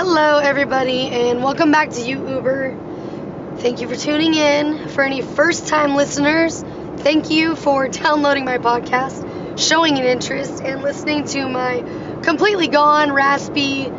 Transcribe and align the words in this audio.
Hello, 0.00 0.38
everybody, 0.38 1.08
and 1.08 1.42
welcome 1.42 1.72
back 1.72 1.90
to 1.90 2.00
You 2.00 2.24
Uber. 2.28 3.56
Thank 3.56 3.80
you 3.80 3.88
for 3.88 3.96
tuning 3.96 4.32
in. 4.32 4.90
For 4.90 5.02
any 5.02 5.22
first 5.22 5.66
time 5.66 5.96
listeners, 5.96 6.62
thank 6.98 7.30
you 7.30 7.56
for 7.56 7.88
downloading 7.88 8.44
my 8.44 8.58
podcast, 8.58 9.58
showing 9.58 9.98
an 9.98 10.04
interest, 10.04 10.62
and 10.62 10.82
listening 10.82 11.24
to 11.24 11.48
my 11.48 11.82
completely 12.22 12.68
gone, 12.68 13.10
raspy, 13.10 13.90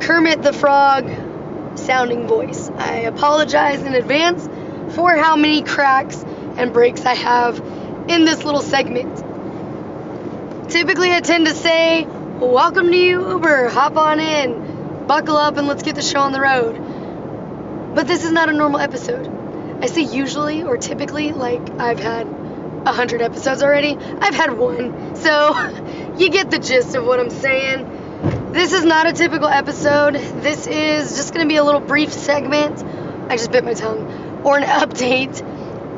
Kermit 0.00 0.42
the 0.42 0.52
Frog 0.52 1.08
sounding 1.76 2.26
voice. 2.26 2.68
I 2.70 3.02
apologize 3.02 3.84
in 3.84 3.94
advance 3.94 4.44
for 4.96 5.16
how 5.16 5.36
many 5.36 5.62
cracks 5.62 6.20
and 6.56 6.72
breaks 6.72 7.06
I 7.06 7.14
have 7.14 7.60
in 8.08 8.24
this 8.24 8.42
little 8.42 8.60
segment. 8.60 9.18
Typically, 10.68 11.12
I 11.12 11.20
tend 11.20 11.46
to 11.46 11.54
say, 11.54 12.08
Welcome 12.40 12.90
to 12.90 12.96
you, 12.96 13.30
Uber, 13.30 13.68
hop 13.68 13.96
on 13.96 14.18
in, 14.18 14.67
buckle 15.08 15.36
up, 15.36 15.56
and 15.56 15.66
let's 15.66 15.82
get 15.82 15.96
the 15.96 16.02
show 16.02 16.20
on 16.20 16.32
the 16.32 16.40
road. 16.40 17.94
But 17.94 18.06
this 18.06 18.24
is 18.24 18.30
not 18.30 18.48
a 18.48 18.52
normal 18.52 18.78
episode. 18.78 19.26
I 19.82 19.86
say 19.86 20.02
usually 20.02 20.62
or 20.62 20.76
typically, 20.76 21.32
like 21.32 21.70
I've 21.80 21.98
had 21.98 22.26
a 22.86 22.92
hundred 22.92 23.22
episodes 23.22 23.62
already. 23.62 23.96
I've 23.96 24.34
had 24.34 24.56
one, 24.56 25.16
so 25.16 25.58
you 26.18 26.30
get 26.30 26.50
the 26.50 26.58
gist 26.58 26.94
of 26.94 27.04
what 27.04 27.18
I'm 27.18 27.30
saying. 27.30 28.52
This 28.52 28.72
is 28.72 28.84
not 28.84 29.06
a 29.06 29.12
typical 29.12 29.48
episode. 29.48 30.14
This 30.14 30.66
is 30.66 31.16
just 31.16 31.32
to 31.34 31.46
be 31.46 31.56
a 31.56 31.64
little 31.64 31.80
brief 31.80 32.12
segment. 32.12 32.82
I 33.30 33.36
just 33.36 33.50
bit 33.50 33.64
my 33.64 33.74
tongue. 33.74 34.42
Or 34.44 34.58
an 34.58 34.64
update 34.64 35.42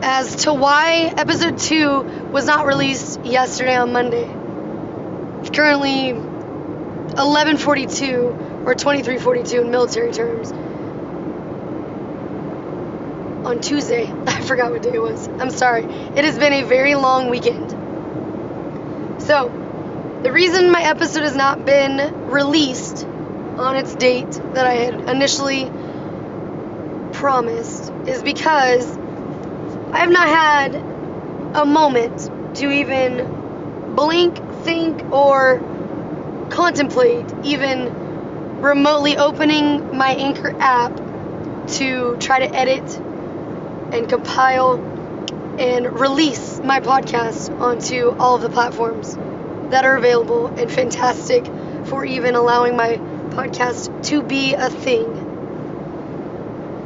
as 0.03 0.37
to 0.45 0.53
why 0.53 1.13
episode 1.17 1.59
2 1.59 2.31
was 2.33 2.47
not 2.47 2.67
released 2.67 3.25
yesterday 3.25 3.77
on 3.77 3.93
Monday. 3.93 4.29
It's 5.41 5.51
currently 5.51 6.13
11:42 7.17 8.67
or 8.67 8.75
23:42 8.75 9.63
in 9.63 9.71
military 9.71 10.13
terms. 10.13 10.53
On 13.47 13.61
Tuesday, 13.61 14.13
I 14.27 14.41
forgot 14.41 14.71
what 14.71 14.83
day 14.83 14.95
it 14.95 15.03
was. 15.03 15.29
I'm 15.39 15.51
sorry. 15.51 15.85
It 15.85 16.25
has 16.25 16.39
been 16.39 16.53
a 16.53 16.63
very 16.65 16.95
long 16.95 17.31
weekend. 17.31 17.71
So, 19.23 19.51
the 20.23 20.33
reason 20.33 20.71
my 20.71 20.83
episode 20.83 21.23
has 21.23 21.35
not 21.35 21.65
been 21.65 22.27
released 22.27 23.07
on 23.59 23.77
its 23.77 23.95
date 23.95 24.31
that 24.55 24.67
I 24.67 24.75
had 24.75 25.09
initially 25.09 25.71
promised 27.13 27.93
is 28.07 28.23
because 28.23 28.87
I 29.93 29.99
have 29.99 30.11
not 30.11 30.29
had 30.29 30.75
a 31.55 31.65
moment 31.67 32.31
to 32.57 32.71
even 32.71 33.95
blink, 33.95 34.37
think, 34.65 35.05
or 35.13 35.61
contemplate 36.51 37.27
even 37.45 38.61
remotely 38.61 39.17
opening 39.17 39.97
my 39.97 40.11
Anchor 40.11 40.55
app 40.59 40.93
to 41.69 42.17
try 42.19 42.41
to 42.41 42.57
edit 42.57 42.85
and 43.93 44.09
compile 44.09 44.75
and 45.59 45.99
release 45.99 46.61
my 46.61 46.81
podcast 46.81 47.51
onto 47.61 48.11
all 48.19 48.37
of 48.37 48.43
the 48.43 48.51
platforms 48.51 49.17
that 49.71 49.85
are 49.85 49.97
available 49.97 50.49
and 50.49 50.71
fantastic 50.71 51.45
for 51.85 52.05
even 52.05 52.35
allowing 52.35 52.77
my 52.77 52.97
podcast 53.31 54.05
to 54.05 54.23
be 54.23 54.55
a 54.55 54.69
thing. 54.69 55.29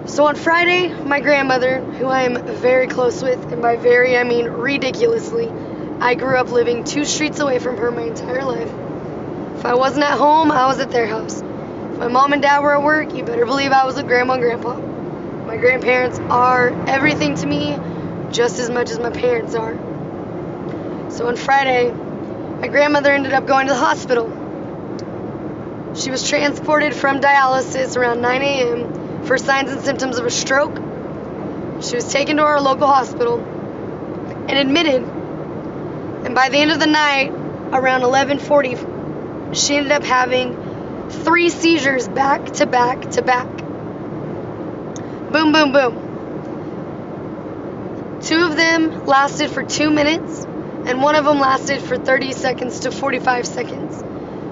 So 0.06 0.27
on 0.27 0.37
Friday, 0.37 0.93
my 1.06 1.21
grandmother, 1.21 1.78
who 1.81 2.06
I 2.06 2.23
am 2.23 2.37
very 2.37 2.87
close 2.87 3.23
with, 3.23 3.53
and 3.53 3.62
by 3.62 3.77
very 3.77 4.17
I 4.17 4.25
mean 4.25 4.47
ridiculously, 4.47 5.51
I 6.01 6.15
grew 6.15 6.37
up 6.37 6.53
living 6.53 6.84
two 6.84 7.05
streets 7.05 7.41
away 7.41 7.59
from 7.59 7.78
her 7.78 7.91
my 7.91 8.03
entire 8.03 8.45
life. 8.45 8.84
If 9.65 9.70
I 9.70 9.75
wasn't 9.77 10.05
at 10.05 10.19
home, 10.19 10.53
I 10.53 10.67
was 10.67 10.79
at 10.79 10.91
their 10.91 11.07
house. 11.07 11.41
If 11.41 11.98
my 11.98 12.09
mom 12.09 12.34
and 12.34 12.43
dad 12.43 12.61
were 12.61 12.75
at 12.75 12.83
work, 12.83 13.15
you 13.15 13.25
better 13.25 13.47
believe 13.47 13.73
I 13.73 13.87
was 13.87 13.97
with 13.97 14.06
grandma 14.06 14.34
and 14.34 14.43
grandpa. 14.43 14.77
My 14.77 15.56
grandparents 15.56 16.19
are 16.29 16.69
everything 16.87 17.34
to 17.37 17.47
me, 17.47 17.79
just 18.31 18.59
as 18.59 18.69
much 18.69 18.91
as 18.91 18.98
my 18.98 19.09
parents 19.09 19.55
are. 19.55 19.72
So 21.11 21.28
on 21.28 21.37
Friday, 21.37 21.91
my 21.91 22.69
grandmother 22.69 23.11
ended 23.11 23.33
up 23.33 23.47
going 23.47 23.69
to 23.69 23.72
the 23.72 23.78
hospital. 23.78 24.28
She 25.94 26.11
was 26.11 26.28
transported 26.28 26.93
from 26.93 27.21
dialysis 27.21 27.97
around 27.97 28.21
9 28.21 28.43
a.m 28.43 29.25
for 29.27 29.38
signs 29.38 29.71
and 29.71 29.81
symptoms 29.81 30.19
of 30.19 30.27
a 30.27 30.31
stroke. 30.31 30.77
She 31.81 31.97
was 31.97 32.12
taken 32.12 32.37
to 32.37 32.43
our 32.43 32.61
local 32.61 32.87
hospital 32.87 33.41
and 33.41 34.59
admitted. 34.59 35.03
And 35.05 36.34
by 36.34 36.50
the 36.50 36.59
end 36.59 36.71
of 36.71 36.81
the 36.81 36.87
night, 36.87 37.31
around 37.72 38.03
11:40, 38.03 38.94
she 39.54 39.76
ended 39.76 39.92
up 39.92 40.03
having 40.03 41.10
three 41.10 41.48
seizures 41.48 42.09
back 42.09 42.44
to 42.54 42.66
back 42.66 43.10
to 43.12 43.22
back. 43.22 43.47
Boom, 45.32 45.53
boom, 45.53 45.72
boom. 45.72 46.04
Two 48.22 48.47
of 48.47 48.56
them 48.56 49.06
lasted 49.06 49.50
for 49.50 49.62
two 49.62 49.91
minutes, 49.91 50.44
and 50.44 51.03
one 51.03 51.14
of 51.14 51.25
them 51.25 51.38
lasted 51.38 51.81
for 51.81 51.97
30 51.97 52.32
seconds 52.32 52.81
to 52.81 52.91
45 52.91 53.47
seconds. 53.47 54.03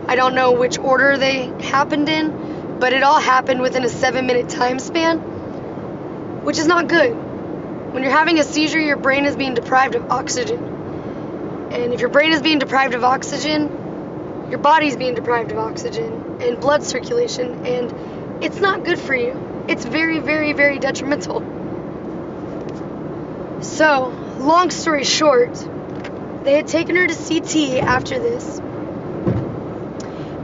I 0.09 0.17
don't 0.17 0.35
know 0.35 0.53
which 0.53 0.79
order 0.79 1.17
they 1.17 1.47
happened 1.61 2.09
in, 2.09 2.79
but 2.79 2.93
it 2.93 3.03
all 3.03 3.21
happened 3.21 3.61
within 3.61 3.85
a 3.85 3.89
seven 3.89 4.27
minute 4.27 4.49
time 4.49 4.79
span, 4.79 5.19
which 6.45 6.59
is 6.59 6.67
not 6.67 6.89
good. 6.89 7.13
When 7.93 8.03
you're 8.03 8.13
having 8.13 8.39
a 8.39 8.45
seizure, 8.45 8.81
your 8.81 8.97
brain 8.97 9.25
is 9.25 9.37
being 9.37 9.55
deprived 9.55 9.95
of 9.95 10.11
oxygen. 10.11 10.63
And 11.73 11.95
if 11.95 12.01
your 12.01 12.11
brain 12.11 12.33
is 12.33 12.43
being 12.43 12.59
deprived 12.59 12.95
of 12.95 13.05
oxygen, 13.05 13.82
your 14.53 14.61
body's 14.61 14.97
being 14.99 15.15
deprived 15.15 15.51
of 15.51 15.57
oxygen 15.57 16.37
and 16.43 16.61
blood 16.61 16.83
circulation, 16.83 17.65
and 17.65 18.45
it's 18.45 18.61
not 18.61 18.85
good 18.85 18.99
for 18.99 19.15
you. 19.15 19.65
It's 19.67 19.83
very, 19.83 20.19
very, 20.19 20.53
very 20.53 20.79
detrimental. 20.79 21.41
So, 23.63 24.09
long 24.39 24.71
story 24.71 25.05
short, 25.05 25.55
they 26.45 26.53
had 26.53 26.69
taken 26.69 26.97
her 26.97 27.07
to 27.07 27.15
CT 27.15 27.83
after 27.83 28.19
this. 28.19 28.59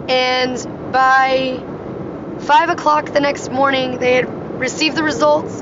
And 0.08 0.90
by 0.90 1.62
5 2.46 2.70
o'clock 2.70 3.12
the 3.12 3.20
next 3.20 3.50
morning, 3.50 3.98
they 3.98 4.14
had 4.14 4.58
received 4.58 4.96
the 4.96 5.04
results, 5.04 5.60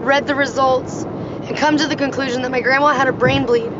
read 0.00 0.26
the 0.26 0.34
results, 0.34 1.02
and 1.02 1.58
come 1.58 1.76
to 1.76 1.86
the 1.86 1.96
conclusion 1.96 2.40
that 2.40 2.50
my 2.50 2.62
grandma 2.62 2.94
had 2.94 3.08
a 3.08 3.12
brain 3.12 3.44
bleed. 3.44 3.70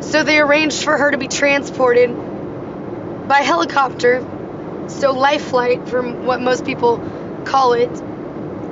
So 0.00 0.22
they 0.22 0.38
arranged 0.38 0.84
for 0.84 0.96
her 0.96 1.10
to 1.10 1.18
be 1.18 1.28
transported 1.28 2.08
by 3.28 3.38
helicopter, 3.38 4.24
so 4.88 5.12
life 5.12 5.42
flight, 5.42 5.88
from 5.88 6.26
what 6.26 6.40
most 6.40 6.64
people 6.64 6.98
call 7.44 7.74
it. 7.74 7.90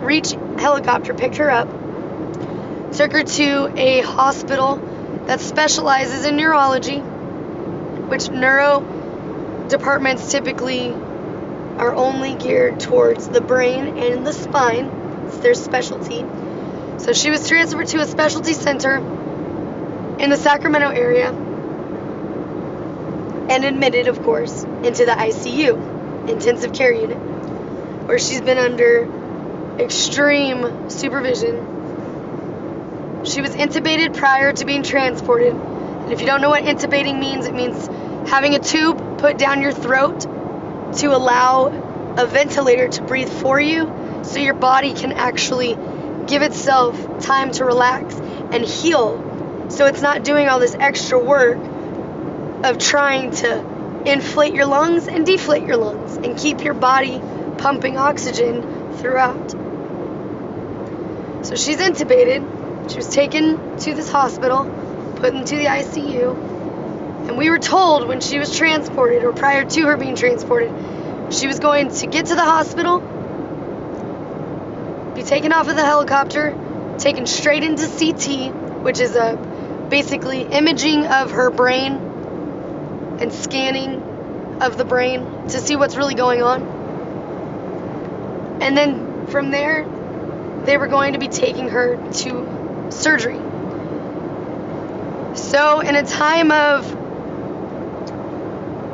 Reach 0.02 0.32
helicopter 0.58 1.14
picked 1.14 1.36
her 1.36 1.50
up, 1.50 1.68
took 2.92 3.12
her 3.12 3.22
to 3.22 3.72
a 3.76 4.00
hospital 4.02 4.76
that 5.26 5.40
specializes 5.40 6.24
in 6.24 6.36
neurology, 6.36 6.98
which 6.98 8.30
neuro 8.30 8.80
departments 9.68 10.30
typically 10.30 10.90
are 11.78 11.94
only 11.94 12.34
geared 12.36 12.80
towards 12.80 13.28
the 13.28 13.40
brain 13.40 13.98
and 13.98 14.26
the 14.26 14.32
spine. 14.32 14.84
It's 15.26 15.38
their 15.38 15.54
specialty. 15.54 16.24
So 16.98 17.12
she 17.12 17.30
was 17.30 17.48
transferred 17.48 17.88
to 17.88 18.00
a 18.00 18.06
specialty 18.06 18.54
center 18.54 19.00
in 20.18 20.30
the 20.30 20.36
Sacramento 20.36 20.88
area 20.88 21.30
and 23.48 23.64
admitted, 23.64 24.08
of 24.08 24.22
course, 24.22 24.64
into 24.64 25.04
the 25.04 25.12
ICU, 25.12 26.28
intensive 26.28 26.72
care 26.72 26.92
unit, 26.92 27.18
where 28.06 28.18
she's 28.18 28.40
been 28.40 28.58
under 28.58 29.08
extreme 29.78 30.90
supervision. 30.90 31.74
She 33.24 33.40
was 33.40 33.50
intubated 33.52 34.16
prior 34.16 34.52
to 34.52 34.64
being 34.64 34.82
transported. 34.82 35.54
And 35.54 36.12
if 36.12 36.20
you 36.20 36.26
don't 36.26 36.40
know 36.40 36.50
what 36.50 36.64
intubating 36.64 37.18
means, 37.18 37.46
it 37.46 37.54
means 37.54 37.86
having 38.28 38.54
a 38.54 38.58
tube 38.58 39.18
put 39.18 39.38
down 39.38 39.60
your 39.60 39.72
throat 39.72 40.20
to 40.98 41.08
allow 41.08 42.14
a 42.16 42.26
ventilator 42.26 42.88
to 42.88 43.02
breathe 43.02 43.28
for 43.28 43.60
you 43.60 44.22
so 44.24 44.38
your 44.38 44.54
body 44.54 44.94
can 44.94 45.12
actually 45.12 45.76
give 46.26 46.42
itself 46.42 47.20
time 47.20 47.50
to 47.52 47.64
relax 47.64 48.14
and 48.14 48.64
heal 48.64 49.25
so 49.68 49.86
it's 49.86 50.02
not 50.02 50.24
doing 50.24 50.48
all 50.48 50.58
this 50.58 50.74
extra 50.74 51.18
work 51.18 51.58
of 52.64 52.78
trying 52.78 53.30
to 53.30 54.02
inflate 54.06 54.54
your 54.54 54.66
lungs 54.66 55.08
and 55.08 55.26
deflate 55.26 55.64
your 55.64 55.76
lungs 55.76 56.16
and 56.16 56.36
keep 56.36 56.62
your 56.62 56.74
body 56.74 57.20
pumping 57.58 57.96
oxygen 57.96 58.92
throughout. 58.98 59.50
So 61.44 61.54
she's 61.54 61.78
intubated. 61.78 62.90
She 62.90 62.96
was 62.96 63.08
taken 63.08 63.78
to 63.78 63.94
this 63.94 64.08
hospital, 64.10 64.64
put 65.16 65.34
into 65.34 65.56
the 65.56 65.66
ICU 65.66 66.56
and 67.26 67.36
we 67.36 67.50
were 67.50 67.58
told 67.58 68.06
when 68.06 68.20
she 68.20 68.38
was 68.38 68.56
transported, 68.56 69.24
or 69.24 69.32
prior 69.32 69.64
to 69.64 69.86
her 69.86 69.96
being 69.96 70.14
transported, 70.14 70.70
she 71.34 71.48
was 71.48 71.58
going 71.58 71.90
to 71.90 72.06
get 72.06 72.26
to 72.26 72.36
the 72.36 72.44
hospital, 72.44 73.00
be 75.14 75.24
taken 75.24 75.52
off 75.52 75.68
of 75.68 75.74
the 75.74 75.84
helicopter, 75.84 76.54
taken 76.98 77.26
straight 77.26 77.64
into 77.64 77.88
CT, 77.88 78.84
which 78.84 79.00
is 79.00 79.16
a 79.16 79.55
basically 79.88 80.42
imaging 80.42 81.06
of 81.06 81.30
her 81.30 81.50
brain 81.50 81.94
and 83.20 83.32
scanning 83.32 84.02
of 84.60 84.76
the 84.76 84.84
brain 84.84 85.48
to 85.48 85.60
see 85.60 85.76
what's 85.76 85.96
really 85.96 86.14
going 86.14 86.42
on. 86.42 86.62
And 88.60 88.76
then 88.76 89.26
from 89.28 89.50
there, 89.50 89.84
they 90.64 90.76
were 90.76 90.88
going 90.88 91.12
to 91.12 91.18
be 91.18 91.28
taking 91.28 91.68
her 91.68 91.96
to 92.12 92.88
surgery. 92.90 93.38
So, 95.34 95.80
in 95.80 95.94
a 95.94 96.02
time 96.02 96.50
of 96.50 97.06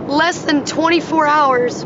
less 0.08 0.42
than 0.42 0.64
24 0.64 1.26
hours, 1.26 1.84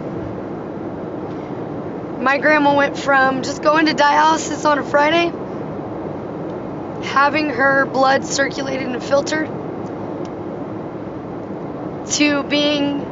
my 2.18 2.38
grandma 2.38 2.74
went 2.74 2.98
from 2.98 3.42
just 3.42 3.62
going 3.62 3.86
to 3.86 3.94
dialysis 3.94 4.68
on 4.68 4.78
a 4.78 4.84
Friday, 4.84 5.30
having 7.06 7.50
her 7.50 7.86
blood 7.86 8.24
circulated 8.24 8.88
and 8.88 9.02
filtered, 9.02 9.48
to 12.12 12.42
being 12.44 13.04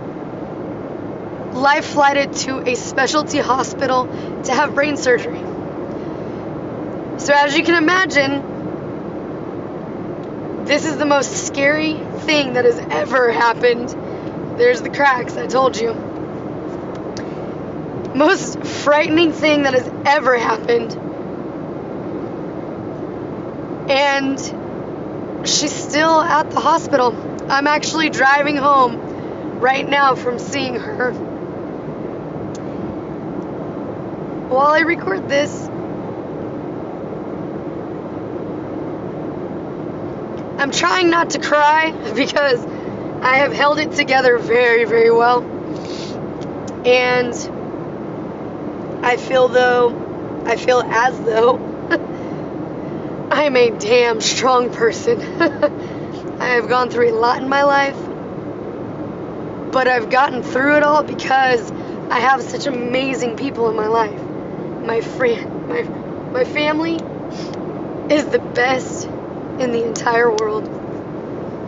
life 1.54 1.86
flighted 1.86 2.32
to 2.34 2.58
a 2.68 2.74
specialty 2.74 3.38
hospital 3.38 4.06
to 4.44 4.52
have 4.52 4.74
brain 4.74 4.96
surgery. 4.96 5.40
So, 7.18 7.32
as 7.32 7.56
you 7.56 7.62
can 7.62 7.76
imagine, 7.76 8.42
this 10.64 10.84
is 10.84 10.96
the 10.96 11.06
most 11.06 11.46
scary 11.46 11.94
thing 12.20 12.54
that 12.54 12.64
has 12.64 12.78
ever 12.90 13.30
happened. 13.30 13.88
There's 14.58 14.82
the 14.82 14.90
cracks, 14.90 15.36
I 15.36 15.46
told 15.46 15.76
you. 15.76 15.94
Most 18.14 18.58
frightening 18.64 19.32
thing 19.32 19.62
that 19.62 19.74
has 19.74 19.90
ever 20.06 20.36
happened. 20.38 20.98
And 23.88 24.38
she's 25.46 25.72
still 25.72 26.20
at 26.20 26.50
the 26.50 26.60
hospital. 26.60 27.14
I'm 27.50 27.66
actually 27.66 28.10
driving 28.10 28.56
home 28.56 29.60
right 29.60 29.86
now 29.88 30.14
from 30.14 30.38
seeing 30.38 30.76
her. 30.76 31.12
While 34.48 34.72
I 34.72 34.80
record 34.80 35.28
this, 35.28 35.68
I'm 40.58 40.70
trying 40.70 41.10
not 41.10 41.30
to 41.30 41.38
cry 41.38 41.90
because 42.14 42.64
I 43.22 43.38
have 43.38 43.52
held 43.52 43.78
it 43.78 43.92
together 43.92 44.38
very, 44.38 44.84
very 44.84 45.10
well. 45.10 45.42
And 46.86 47.34
I 49.04 49.16
feel 49.16 49.48
though, 49.48 50.42
I 50.46 50.56
feel 50.56 50.80
as 50.80 51.18
though 51.20 51.58
I'm 53.34 53.56
a 53.56 53.68
damn 53.68 54.20
strong 54.20 54.70
person. 54.70 55.20
I 56.40 56.50
have 56.50 56.68
gone 56.68 56.88
through 56.88 57.10
a 57.10 57.18
lot 57.18 57.42
in 57.42 57.48
my 57.48 57.64
life, 57.64 57.96
but 59.72 59.88
I've 59.88 60.08
gotten 60.08 60.44
through 60.44 60.76
it 60.76 60.84
all 60.84 61.02
because 61.02 61.72
I 62.12 62.20
have 62.20 62.44
such 62.44 62.66
amazing 62.66 63.36
people 63.36 63.68
in 63.68 63.74
my 63.74 63.88
life. 63.88 64.20
My 64.86 65.00
friend, 65.00 65.68
my 65.68 65.82
my 66.32 66.44
family 66.44 66.94
is 68.14 68.24
the 68.26 68.38
best 68.38 69.04
in 69.58 69.72
the 69.72 69.82
entire 69.84 70.30
world. 70.30 70.68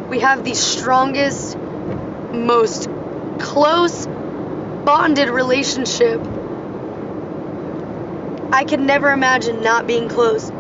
We 0.09 0.21
have 0.21 0.45
the 0.45 0.55
strongest, 0.55 1.57
most 1.57 2.89
close, 3.41 4.07
bonded 4.07 5.31
relationship. 5.31 6.21
I 8.53 8.65
could 8.65 8.81
never 8.81 9.11
imagine 9.11 9.63
not 9.63 9.89
being 9.89 10.09
close 10.09 10.56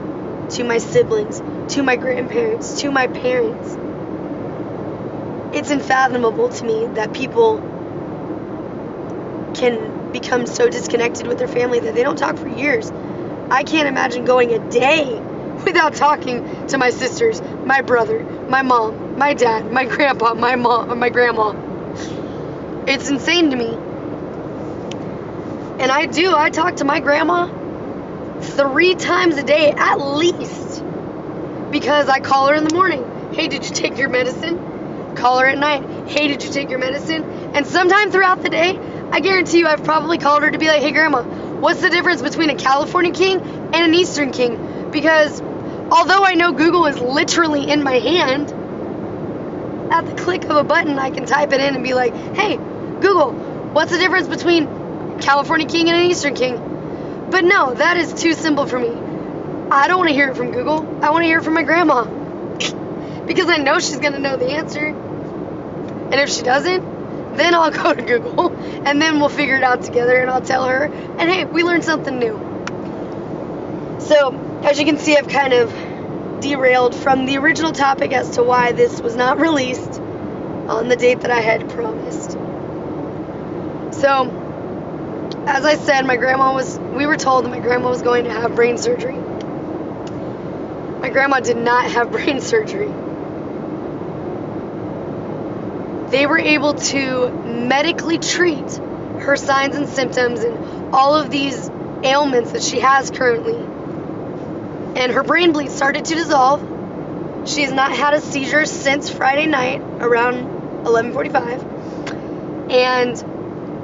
to 0.50 0.64
my 0.64 0.78
siblings, 0.78 1.42
to 1.74 1.82
my 1.82 1.96
grandparents, 1.96 2.80
to 2.80 2.90
my 2.90 3.06
parents. 3.06 3.76
It's 5.56 5.70
unfathomable 5.70 6.50
to 6.50 6.64
me 6.64 6.86
that 6.94 7.12
people 7.12 7.58
can 9.54 10.12
become 10.12 10.46
so 10.46 10.68
disconnected 10.68 11.26
with 11.26 11.38
their 11.38 11.48
family 11.48 11.80
that 11.80 11.94
they 11.94 12.02
don't 12.02 12.16
talk 12.16 12.36
for 12.36 12.48
years. 12.48 12.90
I 13.50 13.64
can't 13.64 13.88
imagine 13.88 14.24
going 14.24 14.52
a 14.52 14.70
day 14.70 15.18
without 15.64 15.94
talking 15.94 16.66
to 16.68 16.78
my 16.78 16.90
sisters, 16.90 17.40
my 17.64 17.80
brother, 17.80 18.22
my 18.48 18.62
mom, 18.62 19.18
my 19.18 19.34
dad, 19.34 19.72
my 19.72 19.84
grandpa, 19.84 20.34
my 20.34 20.56
mom, 20.56 20.98
my 20.98 21.08
grandma. 21.08 21.54
It's 22.86 23.08
insane 23.08 23.50
to 23.50 23.56
me. 23.56 23.74
And 25.78 25.90
I 25.90 26.06
do, 26.06 26.34
I 26.34 26.50
talk 26.50 26.76
to 26.76 26.84
my 26.84 27.00
grandma 27.00 27.46
three 28.40 28.94
times 28.94 29.36
a 29.36 29.42
day 29.42 29.70
at 29.70 29.96
least. 29.96 30.82
Because 31.70 32.08
I 32.08 32.20
call 32.20 32.48
her 32.48 32.54
in 32.54 32.64
the 32.64 32.74
morning. 32.74 33.32
Hey, 33.32 33.48
did 33.48 33.64
you 33.64 33.74
take 33.74 33.98
your 33.98 34.08
medicine? 34.08 35.14
Call 35.16 35.38
her 35.38 35.46
at 35.46 35.58
night. 35.58 36.08
Hey, 36.08 36.28
did 36.28 36.42
you 36.42 36.50
take 36.50 36.70
your 36.70 36.78
medicine? 36.78 37.24
And 37.54 37.66
sometime 37.66 38.10
throughout 38.10 38.42
the 38.42 38.50
day, 38.50 38.78
I 39.10 39.20
guarantee 39.20 39.58
you 39.58 39.66
I've 39.66 39.84
probably 39.84 40.18
called 40.18 40.42
her 40.42 40.50
to 40.50 40.58
be 40.58 40.68
like, 40.68 40.82
hey, 40.82 40.92
grandma, 40.92 41.22
what's 41.22 41.80
the 41.80 41.90
difference 41.90 42.22
between 42.22 42.50
a 42.50 42.54
California 42.54 43.12
king 43.12 43.40
and 43.40 43.74
an 43.74 43.94
Eastern 43.94 44.30
king? 44.30 44.90
Because 44.90 45.40
although 45.40 46.24
I 46.24 46.34
know 46.34 46.52
Google 46.52 46.86
is 46.86 46.98
literally 46.98 47.70
in 47.70 47.82
my 47.82 47.98
hand, 47.98 48.52
at 49.92 50.06
the 50.06 50.14
click 50.22 50.44
of 50.44 50.56
a 50.56 50.64
button, 50.64 50.98
I 50.98 51.10
can 51.10 51.26
type 51.26 51.52
it 51.52 51.60
in 51.60 51.74
and 51.74 51.84
be 51.84 51.94
like, 51.94 52.14
hey, 52.34 52.56
Google, 52.56 53.32
what's 53.72 53.92
the 53.92 53.98
difference 53.98 54.28
between 54.28 54.66
California 55.20 55.66
king 55.66 55.88
and 55.88 55.96
an 55.98 56.10
Eastern 56.10 56.34
king? 56.34 56.75
But 57.30 57.44
no, 57.44 57.74
that 57.74 57.96
is 57.96 58.12
too 58.14 58.34
simple 58.34 58.66
for 58.66 58.78
me. 58.78 58.90
I 59.70 59.88
don't 59.88 59.98
want 59.98 60.08
to 60.08 60.14
hear 60.14 60.30
it 60.30 60.36
from 60.36 60.52
Google. 60.52 61.04
I 61.04 61.10
want 61.10 61.22
to 61.22 61.26
hear 61.26 61.38
it 61.38 61.44
from 61.44 61.54
my 61.54 61.64
grandma. 61.64 62.04
because 63.26 63.48
I 63.48 63.58
know 63.58 63.78
she's 63.80 63.98
going 63.98 64.12
to 64.12 64.20
know 64.20 64.36
the 64.36 64.50
answer. 64.50 64.86
And 64.86 66.14
if 66.14 66.30
she 66.30 66.42
doesn't, 66.42 67.36
then 67.36 67.54
I'll 67.54 67.70
go 67.82 67.92
to 67.92 68.02
Google 68.02 68.54
and 68.86 69.02
then 69.02 69.18
we'll 69.18 69.28
figure 69.28 69.56
it 69.56 69.64
out 69.64 69.82
together 69.82 70.20
and 70.20 70.30
I'll 70.30 70.40
tell 70.40 70.66
her, 70.66 70.84
and 70.84 71.30
hey, 71.30 71.44
we 71.44 71.64
learned 71.64 71.84
something 71.84 72.18
new. 72.18 72.38
So, 74.00 74.60
as 74.62 74.78
you 74.78 74.84
can 74.84 74.98
see, 74.98 75.16
I've 75.16 75.28
kind 75.28 75.52
of 75.52 75.72
derailed 76.40 76.94
from 76.94 77.26
the 77.26 77.38
original 77.38 77.72
topic 77.72 78.12
as 78.12 78.30
to 78.36 78.44
why 78.44 78.72
this 78.72 79.00
was 79.00 79.16
not 79.16 79.40
released 79.40 80.00
on 80.00 80.88
the 80.88 80.96
date 80.96 81.20
that 81.22 81.30
I 81.32 81.40
had 81.40 81.68
promised. 81.70 82.32
So, 83.92 84.45
as 85.46 85.64
I 85.64 85.76
said, 85.76 86.04
my 86.06 86.16
grandma 86.16 86.52
was, 86.52 86.78
we 86.78 87.06
were 87.06 87.16
told 87.16 87.44
that 87.44 87.50
my 87.50 87.60
grandma 87.60 87.88
was 87.88 88.02
going 88.02 88.24
to 88.24 88.30
have 88.30 88.56
brain 88.56 88.78
surgery. 88.78 89.16
My 89.16 91.08
grandma 91.10 91.38
did 91.40 91.56
not 91.56 91.90
have 91.92 92.10
brain 92.10 92.40
surgery. 92.40 92.92
They 96.10 96.26
were 96.26 96.38
able 96.38 96.74
to 96.74 97.30
medically 97.30 98.18
treat 98.18 98.70
her 99.20 99.36
signs 99.36 99.76
and 99.76 99.88
symptoms 99.88 100.40
and 100.40 100.94
all 100.94 101.14
of 101.14 101.30
these 101.30 101.70
ailments 102.02 102.52
that 102.52 102.62
she 102.62 102.80
has 102.80 103.10
currently. 103.10 103.56
And 105.00 105.12
her 105.12 105.22
brain 105.22 105.52
bleed 105.52 105.70
started 105.70 106.04
to 106.06 106.14
dissolve. 106.14 106.60
She 107.48 107.62
has 107.62 107.72
not 107.72 107.92
had 107.92 108.14
a 108.14 108.20
seizure 108.20 108.66
since 108.66 109.08
Friday 109.10 109.46
night 109.46 109.80
around 109.80 110.84
11:45. 110.86 111.62
And 112.70 113.35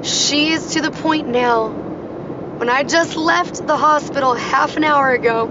she 0.03 0.49
is 0.49 0.73
to 0.73 0.81
the 0.81 0.91
point 0.91 1.27
now. 1.27 1.69
When 1.69 2.69
I 2.69 2.83
just 2.83 3.15
left 3.15 3.65
the 3.65 3.77
hospital 3.77 4.33
half 4.33 4.77
an 4.77 4.83
hour 4.83 5.11
ago, 5.11 5.47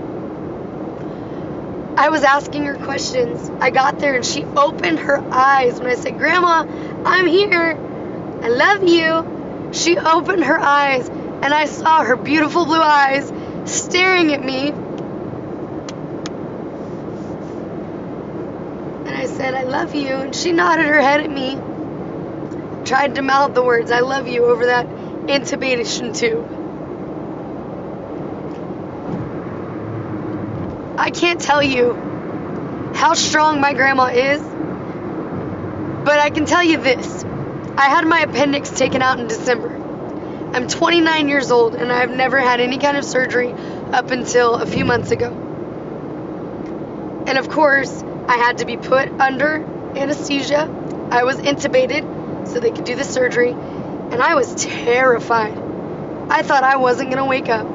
I 1.97 2.11
was 2.11 2.23
asking 2.23 2.65
her 2.67 2.77
questions. 2.77 3.51
I 3.61 3.71
got 3.71 3.99
there 3.99 4.15
and 4.15 4.25
she 4.25 4.45
opened 4.45 4.99
her 5.01 5.19
eyes 5.19 5.79
when 5.79 5.89
I 5.89 5.95
said, 5.95 6.19
Grandma, 6.19 6.65
I'm 7.05 7.27
here. 7.27 7.79
I 8.43 8.49
love 8.49 8.83
you. 8.83 9.71
She 9.73 9.97
opened 9.99 10.45
her 10.45 10.59
eyes 10.59 11.09
and 11.09 11.55
I 11.55 11.65
saw 11.67 12.03
her 12.05 12.17
beautiful 12.17 12.67
blue 12.67 12.81
eyes 12.81 13.33
staring 13.65 14.33
at 14.33 14.43
me. 14.43 14.69
And 19.09 19.17
I 19.17 19.27
said, 19.27 19.55
I 19.55 19.65
love 19.65 19.95
you. 19.95 20.17
And 20.17 20.35
she 20.35 20.53
nodded 20.53 20.87
her 20.87 21.01
head 21.01 21.21
at 21.21 21.31
me 21.31 21.59
tried 22.85 23.15
to 23.15 23.23
mouth 23.23 23.55
the 23.55 23.63
words, 23.63 23.91
I 23.91 24.01
love 24.01 24.27
you, 24.27 24.47
over 24.47 24.67
that 24.67 24.87
intubation 24.87 26.17
tube. 26.17 26.59
I 30.99 31.11
can't 31.11 31.41
tell 31.41 31.63
you 31.63 31.95
how 32.95 33.15
strong 33.15 33.61
my 33.61 33.73
grandma 33.73 34.07
is, 34.07 34.41
but 36.05 36.19
I 36.19 36.31
can 36.31 36.47
tell 36.47 36.63
you 36.63 36.79
this. 36.79 37.25
I 37.77 37.89
had 37.89 38.07
my 38.07 38.21
appendix 38.21 38.71
taken 38.71 39.03
out 39.03 39.19
in 39.19 39.27
December. 39.29 39.77
I'm 40.55 40.69
29 40.69 41.29
years 41.29 41.51
old 41.51 41.75
and 41.75 41.91
I've 41.91 42.11
never 42.11 42.39
had 42.39 42.61
any 42.61 42.79
kind 42.79 42.97
of 42.97 43.05
surgery 43.05 43.53
up 43.93 44.11
until 44.11 44.57
a 44.57 44.67
few 44.67 44.85
months 44.85 45.11
ago. 45.11 45.33
And 47.27 47.39
of 47.39 47.49
course, 47.49 48.03
I 48.29 48.37
had 48.37 48.59
to 48.59 48.67
be 48.67 48.77
put 48.77 49.09
under 49.21 49.65
anesthesia. 49.97 50.69
I 51.11 51.25
was 51.25 51.39
intubated 51.39 52.22
so 52.53 52.61
they 52.61 52.71
could 52.71 52.85
do 52.85 52.95
the 52.95 53.05
surgery. 53.05 53.51
And 53.51 54.23
I 54.23 54.35
was 54.35 54.55
terrified. 54.55 55.57
I 56.31 56.43
thought 56.43 56.65
I 56.65 56.77
wasn't 56.77 57.11
going 57.11 57.23
to 57.23 57.29
wake 57.29 57.49
up. 57.49 57.67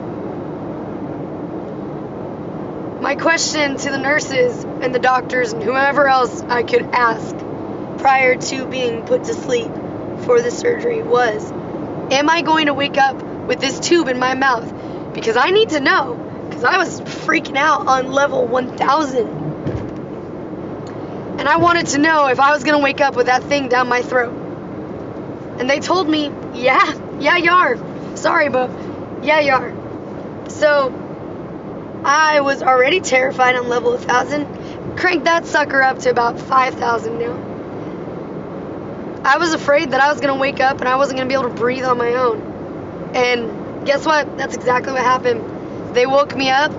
My 3.02 3.16
question 3.16 3.78
to 3.78 3.92
the 3.92 3.98
nurses 3.98 4.64
and 4.64 4.94
the 4.94 5.00
doctors 5.00 5.54
and 5.54 5.64
whoever 5.64 6.08
else 6.08 6.42
I 6.42 6.64
could 6.64 6.84
ask 6.94 7.36
prior 8.00 8.36
to 8.36 8.66
being 8.68 9.06
put 9.06 9.24
to 9.26 9.34
sleep 9.34 9.72
for 10.26 10.42
the 10.42 10.52
surgery 10.52 11.04
was 11.04 11.52
Am 12.12 12.30
I 12.30 12.42
going 12.42 12.68
to 12.68 12.74
wake 12.74 12.98
up 12.98 13.22
with 13.22 13.60
this 13.60 13.80
tube 13.80 14.08
in 14.08 14.18
my 14.18 14.34
mouth? 14.34 15.14
Because 15.14 15.36
I 15.36 15.52
need 15.52 15.70
to 15.70 15.80
know. 15.80 16.16
Because 16.48 16.64
I 16.64 16.78
was 16.78 17.02
freaking 17.02 17.58
out 17.58 17.88
on 17.88 18.12
level 18.12 18.48
1000. 18.48 19.28
And 21.40 21.48
I 21.48 21.58
wanted 21.58 21.88
to 21.88 21.98
know 21.98 22.28
if 22.28 22.40
I 22.40 22.52
was 22.52 22.64
going 22.64 22.78
to 22.80 22.84
wake 22.84 23.02
up 23.02 23.16
with 23.16 23.26
that 23.26 23.44
thing 23.44 23.68
down 23.68 23.90
my 23.90 24.02
throat. 24.02 24.37
And 25.60 25.70
they 25.70 25.80
told 25.80 26.08
me, 26.08 26.32
Yeah, 26.54 26.94
yeah, 27.20 27.38
you 27.38 27.52
are. 27.52 27.78
Sorry, 28.16 28.50
but 28.50 28.70
yeah, 29.24 29.40
you 29.40 29.54
are. 29.54 30.50
So 30.50 30.92
I 32.04 32.42
was 32.42 32.62
already 32.62 33.02
terrified 33.02 33.56
on 33.56 33.70
level 33.70 33.92
1000. 33.92 34.98
Crank 34.98 35.26
that 35.26 35.46
sucker 35.46 35.82
up 35.82 36.00
to 36.00 36.10
about 36.10 36.40
5000 36.40 37.20
now. 37.20 37.44
I 39.24 39.38
was 39.40 39.54
afraid 39.54 39.92
that 39.92 40.00
I 40.00 40.12
was 40.12 40.22
going 40.22 40.34
to 40.34 40.40
wake 40.40 40.62
up 40.62 40.80
and 40.80 40.88
I 40.88 40.96
wasn't 40.96 41.18
going 41.18 41.28
to 41.28 41.36
be 41.36 41.40
able 41.40 41.50
to 41.54 41.56
breathe 41.62 41.84
on 41.84 41.98
my 41.98 42.14
own. 42.14 43.12
And 43.14 43.86
guess 43.86 44.06
what? 44.06 44.38
That's 44.38 44.56
exactly 44.56 44.94
what 44.94 45.02
happened. 45.02 45.96
They 45.96 46.06
woke 46.06 46.36
me 46.36 46.50
up. 46.50 46.72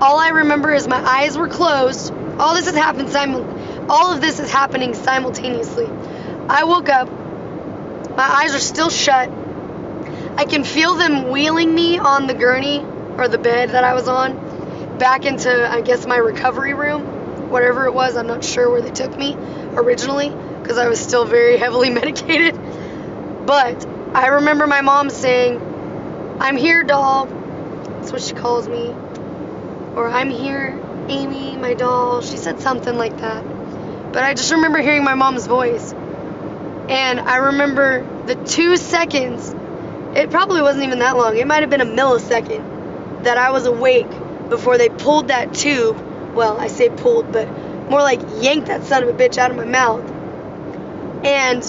All 0.00 0.18
I 0.18 0.28
remember 0.28 0.72
is 0.72 0.86
my 0.86 1.00
eyes 1.00 1.38
were 1.38 1.48
closed. 1.48 2.12
All 2.38 2.54
this 2.54 2.66
has 2.66 2.74
happened 2.74 3.08
simul- 3.08 3.46
all 3.88 4.12
of 4.12 4.20
this 4.20 4.40
is 4.40 4.50
happening 4.50 4.94
simultaneously. 4.94 5.88
I 6.48 6.64
woke 6.64 6.88
up. 6.88 7.08
My 8.16 8.28
eyes 8.44 8.54
are 8.54 8.60
still 8.60 8.90
shut. 8.90 9.28
I 10.36 10.44
can 10.44 10.62
feel 10.62 10.94
them 10.94 11.30
wheeling 11.30 11.74
me 11.74 11.98
on 11.98 12.28
the 12.28 12.34
gurney 12.34 12.84
or 13.18 13.26
the 13.26 13.38
bed 13.38 13.70
that 13.70 13.82
I 13.82 13.94
was 13.94 14.06
on 14.06 14.98
back 14.98 15.24
into 15.24 15.50
I 15.50 15.80
guess 15.80 16.06
my 16.06 16.16
recovery 16.16 16.74
room, 16.74 17.50
whatever 17.50 17.86
it 17.86 17.92
was. 17.92 18.16
I'm 18.16 18.28
not 18.28 18.44
sure 18.44 18.70
where 18.70 18.82
they 18.82 18.90
took 18.90 19.16
me 19.18 19.36
originally 19.74 20.30
because 20.62 20.78
I 20.78 20.88
was 20.88 21.00
still 21.00 21.24
very 21.24 21.56
heavily 21.64 21.90
medicated. 21.90 22.54
But 23.46 23.84
I 24.14 24.28
remember 24.28 24.68
my 24.68 24.80
mom 24.80 25.10
saying, 25.10 25.60
I'm 26.40 26.56
here, 26.56 26.84
doll. 26.84 27.26
That's 27.26 28.12
what 28.12 28.22
she 28.22 28.32
calls 28.32 28.68
me. 28.68 28.94
Or 29.96 30.08
I'm 30.08 30.30
here, 30.30 30.80
Amy, 31.08 31.56
my 31.56 31.74
doll. 31.74 32.20
She 32.22 32.36
said 32.36 32.60
something 32.60 32.96
like 32.96 33.18
that. 33.18 33.42
But 34.12 34.22
I 34.22 34.34
just 34.34 34.52
remember 34.52 34.78
hearing 34.78 35.02
my 35.02 35.14
mom's 35.14 35.46
voice. 35.48 35.94
And 36.88 37.20
I 37.20 37.36
remember 37.36 38.06
the 38.26 38.34
two 38.34 38.76
seconds, 38.76 39.54
it 40.16 40.30
probably 40.30 40.62
wasn't 40.62 40.84
even 40.86 40.98
that 41.00 41.16
long, 41.16 41.36
it 41.36 41.46
might 41.46 41.62
have 41.62 41.70
been 41.70 41.80
a 41.80 41.86
millisecond 41.86 43.24
that 43.24 43.38
I 43.38 43.50
was 43.50 43.66
awake 43.66 44.10
before 44.48 44.78
they 44.78 44.88
pulled 44.88 45.28
that 45.28 45.54
tube. 45.54 45.96
Well, 46.34 46.58
I 46.58 46.66
say 46.66 46.90
pulled, 46.90 47.32
but 47.32 47.48
more 47.88 48.00
like 48.00 48.20
yanked 48.40 48.66
that 48.68 48.84
son 48.84 49.02
of 49.02 49.08
a 49.08 49.12
bitch 49.12 49.38
out 49.38 49.50
of 49.50 49.56
my 49.56 49.64
mouth 49.64 50.14
and 51.24 51.64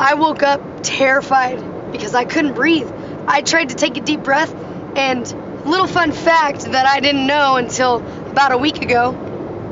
I 0.00 0.14
woke 0.14 0.42
up 0.42 0.60
terrified 0.82 1.92
because 1.92 2.14
I 2.14 2.24
couldn't 2.24 2.54
breathe. 2.54 2.90
I 3.28 3.42
tried 3.42 3.68
to 3.68 3.76
take 3.76 3.96
a 3.96 4.00
deep 4.00 4.22
breath, 4.22 4.52
and 4.96 5.24
little 5.64 5.86
fun 5.86 6.10
fact 6.10 6.62
that 6.62 6.86
I 6.86 6.98
didn't 6.98 7.26
know 7.26 7.56
until 7.56 7.96
about 8.28 8.50
a 8.50 8.58
week 8.58 8.82
ago, 8.82 9.12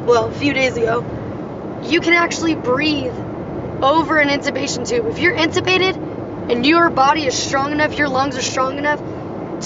well, 0.07 0.27
a 0.27 0.33
few 0.33 0.55
days 0.55 0.77
ago, 0.77 1.05
you 1.83 2.01
can 2.01 2.15
actually 2.15 2.55
breathe 2.55 3.13
over 3.83 4.19
an 4.19 4.29
intubation 4.29 4.87
tube. 4.87 5.07
If 5.07 5.19
you're 5.19 5.37
intubated 5.37 6.51
and 6.51 6.67
your 6.67 6.91
body 6.91 7.27
is 7.27 7.35
strong 7.35 7.73
enough, 7.73 7.97
your 7.97 8.09
lungs 8.09 8.37
are 8.37 8.43
strong 8.43 8.79
enough 8.79 9.01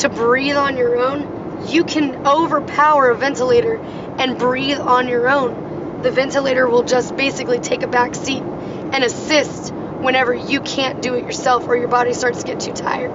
to 0.00 0.08
breathe 0.08 0.56
on 0.56 0.76
your 0.76 0.96
own, 0.98 1.66
you 1.68 1.84
can 1.84 2.26
overpower 2.26 3.10
a 3.10 3.16
ventilator 3.16 3.76
and 4.18 4.38
breathe 4.38 4.80
on 4.80 5.08
your 5.08 5.28
own. 5.28 6.02
The 6.02 6.10
ventilator 6.10 6.68
will 6.68 6.82
just 6.82 7.16
basically 7.16 7.60
take 7.60 7.82
a 7.82 7.86
back 7.86 8.14
seat 8.14 8.42
and 8.42 9.02
assist 9.02 9.72
whenever 9.72 10.34
you 10.34 10.60
can't 10.60 11.00
do 11.00 11.14
it 11.14 11.24
yourself 11.24 11.66
or 11.66 11.76
your 11.76 11.88
body 11.88 12.12
starts 12.12 12.40
to 12.40 12.46
get 12.46 12.60
too 12.60 12.72
tired. 12.72 13.10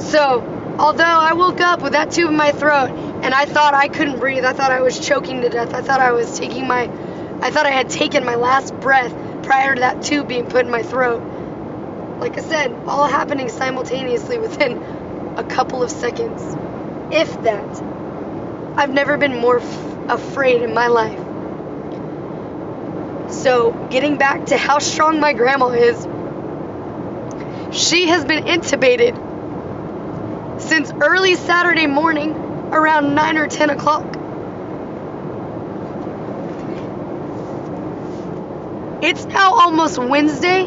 So, 0.00 0.42
although 0.78 1.04
I 1.04 1.34
woke 1.34 1.60
up 1.60 1.82
with 1.82 1.92
that 1.92 2.10
tube 2.10 2.30
in 2.30 2.36
my 2.36 2.52
throat 2.52 2.90
and 2.90 3.34
I 3.34 3.44
thought 3.44 3.74
I 3.74 3.88
couldn't 3.88 4.18
breathe, 4.18 4.44
I 4.44 4.52
thought 4.52 4.72
I 4.72 4.80
was 4.80 4.98
choking 4.98 5.42
to 5.42 5.48
death, 5.48 5.74
I 5.74 5.82
thought 5.82 6.00
I 6.00 6.12
was 6.12 6.38
taking 6.38 6.66
my, 6.66 6.86
I 7.42 7.50
thought 7.50 7.66
I 7.66 7.70
had 7.70 7.90
taken 7.90 8.24
my 8.24 8.36
last 8.36 8.74
breath 8.80 9.12
prior 9.42 9.74
to 9.74 9.80
that 9.80 10.02
tube 10.02 10.28
being 10.28 10.46
put 10.46 10.64
in 10.64 10.70
my 10.70 10.82
throat. 10.82 11.20
Like 12.20 12.38
I 12.38 12.42
said, 12.42 12.72
all 12.86 13.08
happening 13.08 13.48
simultaneously 13.48 14.38
within 14.38 14.80
a 15.36 15.44
couple 15.44 15.82
of 15.82 15.90
seconds, 15.90 16.40
if 17.12 17.42
that. 17.42 17.82
I've 18.76 18.90
never 18.90 19.16
been 19.18 19.36
more 19.38 19.58
f- 19.58 20.10
afraid 20.10 20.62
in 20.62 20.72
my 20.72 20.88
life. 20.88 21.20
So, 23.32 23.72
getting 23.90 24.18
back 24.18 24.46
to 24.46 24.56
how 24.56 24.78
strong 24.78 25.20
my 25.20 25.32
grandma 25.32 25.68
is, 25.70 26.06
she 27.76 28.08
has 28.08 28.24
been 28.24 28.44
intubated 28.44 29.16
since 30.60 30.92
early 30.92 31.34
Saturday 31.36 31.86
morning 31.86 32.32
around 32.72 33.14
9 33.14 33.38
or 33.38 33.48
10 33.48 33.70
o'clock. 33.70 34.11
It's 39.02 39.24
now 39.24 39.54
almost 39.54 39.98
Wednesday, 39.98 40.62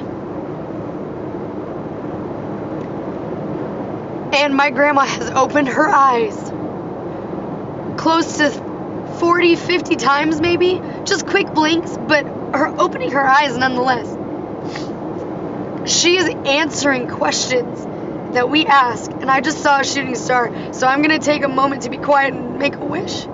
and 4.33 4.53
my 4.53 4.71
grandma 4.71 5.05
has 5.05 5.29
opened 5.29 5.69
her 5.69 5.87
eyes 5.87 6.35
close 7.97 8.37
to 8.37 8.51
40, 9.19 9.55
50 9.55 9.95
times 9.95 10.41
maybe. 10.41 10.81
Just 11.05 11.25
quick 11.25 11.53
blinks, 11.53 11.97
but 11.97 12.25
her 12.25 12.75
opening 12.77 13.11
her 13.11 13.25
eyes 13.25 13.55
nonetheless. 13.57 14.07
She 15.89 16.17
is 16.17 16.27
answering 16.45 17.07
questions 17.07 17.85
that 18.35 18.49
we 18.49 18.65
ask, 18.65 19.09
and 19.11 19.31
I 19.31 19.39
just 19.39 19.59
saw 19.59 19.79
a 19.79 19.85
shooting 19.85 20.15
star, 20.15 20.73
so 20.73 20.87
I'm 20.87 21.01
gonna 21.01 21.19
take 21.19 21.43
a 21.43 21.47
moment 21.47 21.83
to 21.83 21.89
be 21.89 21.97
quiet 21.97 22.33
and 22.33 22.59
make 22.59 22.75
a 22.75 22.85
wish. 22.85 23.27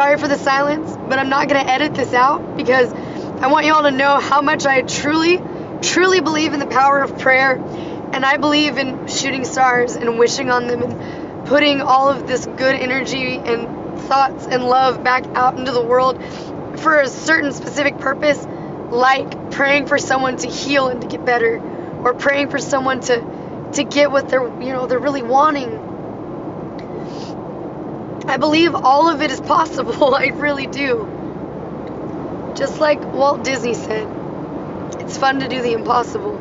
Sorry 0.00 0.16
for 0.16 0.28
the 0.28 0.38
silence, 0.38 0.96
but 1.10 1.18
I'm 1.18 1.28
not 1.28 1.46
gonna 1.46 1.70
edit 1.70 1.92
this 1.94 2.14
out 2.14 2.56
because 2.56 2.90
I 2.90 3.48
want 3.48 3.66
you 3.66 3.74
all 3.74 3.82
to 3.82 3.90
know 3.90 4.18
how 4.18 4.40
much 4.40 4.64
I 4.64 4.80
truly, 4.80 5.42
truly 5.82 6.22
believe 6.22 6.54
in 6.54 6.58
the 6.58 6.66
power 6.66 7.02
of 7.02 7.18
prayer 7.18 7.56
and 8.14 8.24
I 8.24 8.38
believe 8.38 8.78
in 8.78 9.08
shooting 9.08 9.44
stars 9.44 9.96
and 9.96 10.18
wishing 10.18 10.50
on 10.50 10.68
them 10.68 10.82
and 10.82 11.46
putting 11.46 11.82
all 11.82 12.08
of 12.08 12.26
this 12.26 12.46
good 12.46 12.76
energy 12.76 13.36
and 13.36 14.00
thoughts 14.08 14.46
and 14.46 14.64
love 14.64 15.04
back 15.04 15.26
out 15.34 15.58
into 15.58 15.70
the 15.70 15.82
world 15.82 16.16
for 16.78 16.98
a 16.98 17.06
certain 17.06 17.52
specific 17.52 17.98
purpose, 17.98 18.42
like 18.90 19.50
praying 19.50 19.84
for 19.84 19.98
someone 19.98 20.38
to 20.38 20.48
heal 20.48 20.88
and 20.88 21.02
to 21.02 21.08
get 21.08 21.26
better, 21.26 21.60
or 22.02 22.14
praying 22.14 22.48
for 22.48 22.58
someone 22.58 23.00
to 23.00 23.68
to 23.74 23.84
get 23.84 24.10
what 24.10 24.30
they're 24.30 24.48
you 24.62 24.72
know 24.72 24.86
they're 24.86 24.98
really 24.98 25.22
wanting. 25.22 25.89
I 28.26 28.36
believe 28.36 28.74
all 28.74 29.08
of 29.08 29.22
it 29.22 29.30
is 29.30 29.40
possible. 29.40 30.14
I 30.14 30.26
really 30.26 30.66
do. 30.66 31.08
Just 32.56 32.80
like 32.80 33.00
Walt 33.12 33.44
Disney 33.44 33.74
said, 33.74 34.08
it's 35.00 35.16
fun 35.16 35.40
to 35.40 35.48
do 35.48 35.62
the 35.62 35.72
impossible. 35.72 36.38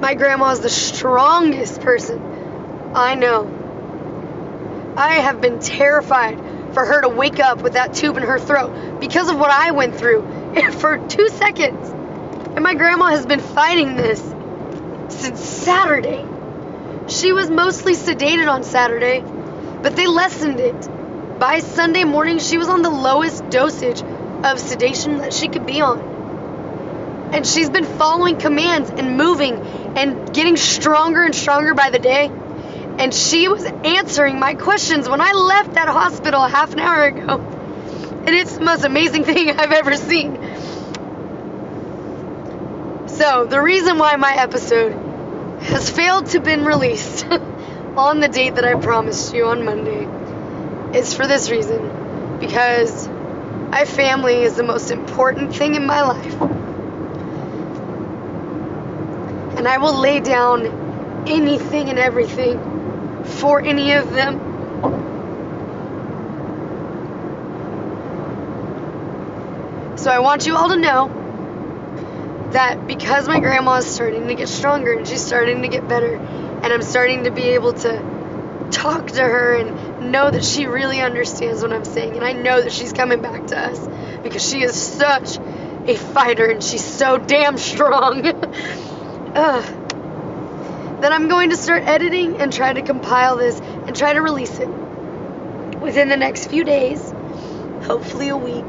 My 0.00 0.14
grandma 0.14 0.50
is 0.50 0.60
the 0.60 0.68
strongest 0.68 1.80
person 1.80 2.20
I 2.94 3.14
know. 3.14 4.94
I 4.96 5.14
have 5.14 5.40
been 5.40 5.60
terrified 5.60 6.38
for 6.72 6.84
her 6.84 7.02
to 7.02 7.08
wake 7.08 7.40
up 7.40 7.62
with 7.62 7.72
that 7.72 7.94
tube 7.94 8.16
in 8.16 8.22
her 8.22 8.38
throat 8.38 9.00
because 9.00 9.28
of 9.28 9.38
what 9.38 9.50
I 9.50 9.72
went 9.72 9.96
through 9.96 10.22
for 10.72 10.98
two 11.08 11.28
seconds. 11.30 12.03
And 12.54 12.62
my 12.62 12.74
grandma 12.74 13.06
has 13.06 13.26
been 13.26 13.40
fighting 13.40 13.96
this 13.96 14.20
since 15.08 15.40
Saturday. 15.40 16.24
She 17.08 17.32
was 17.32 17.50
mostly 17.50 17.94
sedated 17.94 18.48
on 18.48 18.62
Saturday, 18.62 19.24
but 19.82 19.96
they 19.96 20.06
lessened 20.06 20.60
it. 20.60 20.88
By 21.38 21.58
Sunday 21.58 22.04
morning, 22.04 22.38
she 22.38 22.56
was 22.56 22.68
on 22.68 22.82
the 22.82 22.90
lowest 22.90 23.50
dosage 23.50 24.02
of 24.44 24.60
sedation 24.60 25.18
that 25.18 25.32
she 25.32 25.48
could 25.48 25.66
be 25.66 25.80
on. 25.80 27.32
And 27.34 27.44
she's 27.44 27.68
been 27.68 27.84
following 27.84 28.38
commands 28.38 28.88
and 28.88 29.16
moving 29.16 29.54
and 29.96 30.32
getting 30.32 30.56
stronger 30.56 31.24
and 31.24 31.34
stronger 31.34 31.74
by 31.74 31.90
the 31.90 31.98
day. 31.98 32.30
And 32.98 33.12
she 33.12 33.48
was 33.48 33.64
answering 33.64 34.38
my 34.38 34.54
questions 34.54 35.08
when 35.08 35.20
I 35.20 35.32
left 35.32 35.74
that 35.74 35.88
hospital 35.88 36.42
half 36.46 36.72
an 36.72 36.78
hour 36.78 37.06
ago. 37.06 37.40
And 38.26 38.28
it's 38.28 38.56
the 38.56 38.64
most 38.64 38.84
amazing 38.84 39.24
thing 39.24 39.50
I've 39.58 39.72
ever 39.72 39.96
seen. 39.96 40.36
So, 43.14 43.46
the 43.46 43.60
reason 43.62 43.98
why 43.98 44.16
my 44.16 44.34
episode 44.34 44.90
has 45.62 45.88
failed 45.88 46.26
to 46.30 46.40
been 46.40 46.64
released 46.64 47.24
on 47.96 48.18
the 48.18 48.26
date 48.26 48.56
that 48.56 48.64
I 48.64 48.74
promised 48.74 49.32
you 49.32 49.46
on 49.46 49.64
Monday 49.64 50.08
is 50.98 51.14
for 51.14 51.28
this 51.28 51.48
reason. 51.48 52.38
Because 52.40 53.06
my 53.06 53.84
family 53.84 54.42
is 54.42 54.56
the 54.56 54.64
most 54.64 54.90
important 54.90 55.54
thing 55.54 55.76
in 55.76 55.86
my 55.86 56.02
life. 56.02 56.40
And 59.58 59.68
I 59.68 59.78
will 59.78 60.00
lay 60.00 60.18
down 60.18 61.24
anything 61.28 61.90
and 61.90 62.00
everything 62.00 62.58
for 63.24 63.60
any 63.60 63.92
of 63.92 64.10
them. 64.12 64.40
So 69.96 70.10
I 70.10 70.18
want 70.18 70.48
you 70.48 70.56
all 70.56 70.70
to 70.70 70.76
know 70.76 71.23
that 72.54 72.86
because 72.86 73.28
my 73.28 73.38
grandma 73.40 73.76
is 73.76 73.86
starting 73.86 74.26
to 74.28 74.34
get 74.34 74.48
stronger 74.48 74.96
and 74.96 75.06
she's 75.06 75.24
starting 75.24 75.62
to 75.62 75.68
get 75.68 75.86
better, 75.86 76.16
and 76.16 76.66
I'm 76.66 76.82
starting 76.82 77.24
to 77.24 77.30
be 77.30 77.42
able 77.50 77.74
to 77.74 78.68
talk 78.70 79.08
to 79.08 79.22
her 79.22 79.56
and 79.56 80.10
know 80.10 80.30
that 80.30 80.44
she 80.44 80.66
really 80.66 81.00
understands 81.00 81.62
what 81.62 81.72
I'm 81.72 81.84
saying, 81.84 82.16
and 82.16 82.24
I 82.24 82.32
know 82.32 82.60
that 82.60 82.72
she's 82.72 82.92
coming 82.92 83.20
back 83.20 83.48
to 83.48 83.58
us 83.58 83.78
because 84.22 84.48
she 84.48 84.62
is 84.62 84.74
such 84.74 85.38
a 85.86 85.96
fighter 85.96 86.46
and 86.46 86.62
she's 86.62 86.84
so 86.84 87.18
damn 87.18 87.58
strong. 87.58 88.22
then 91.02 91.12
I'm 91.12 91.28
going 91.28 91.50
to 91.50 91.56
start 91.56 91.82
editing 91.82 92.36
and 92.36 92.52
try 92.52 92.72
to 92.72 92.82
compile 92.82 93.36
this 93.36 93.60
and 93.60 93.94
try 93.94 94.12
to 94.12 94.22
release 94.22 94.58
it 94.58 94.68
within 95.80 96.08
the 96.08 96.16
next 96.16 96.46
few 96.46 96.64
days, 96.64 97.12
hopefully 97.82 98.28
a 98.28 98.36
week. 98.36 98.68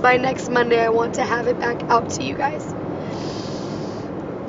By 0.00 0.16
next 0.16 0.48
Monday, 0.50 0.80
I 0.80 0.90
want 0.90 1.14
to 1.14 1.24
have 1.24 1.46
it 1.46 1.58
back 1.58 1.82
out 1.84 2.10
to 2.10 2.24
you 2.24 2.34
guys. 2.34 2.74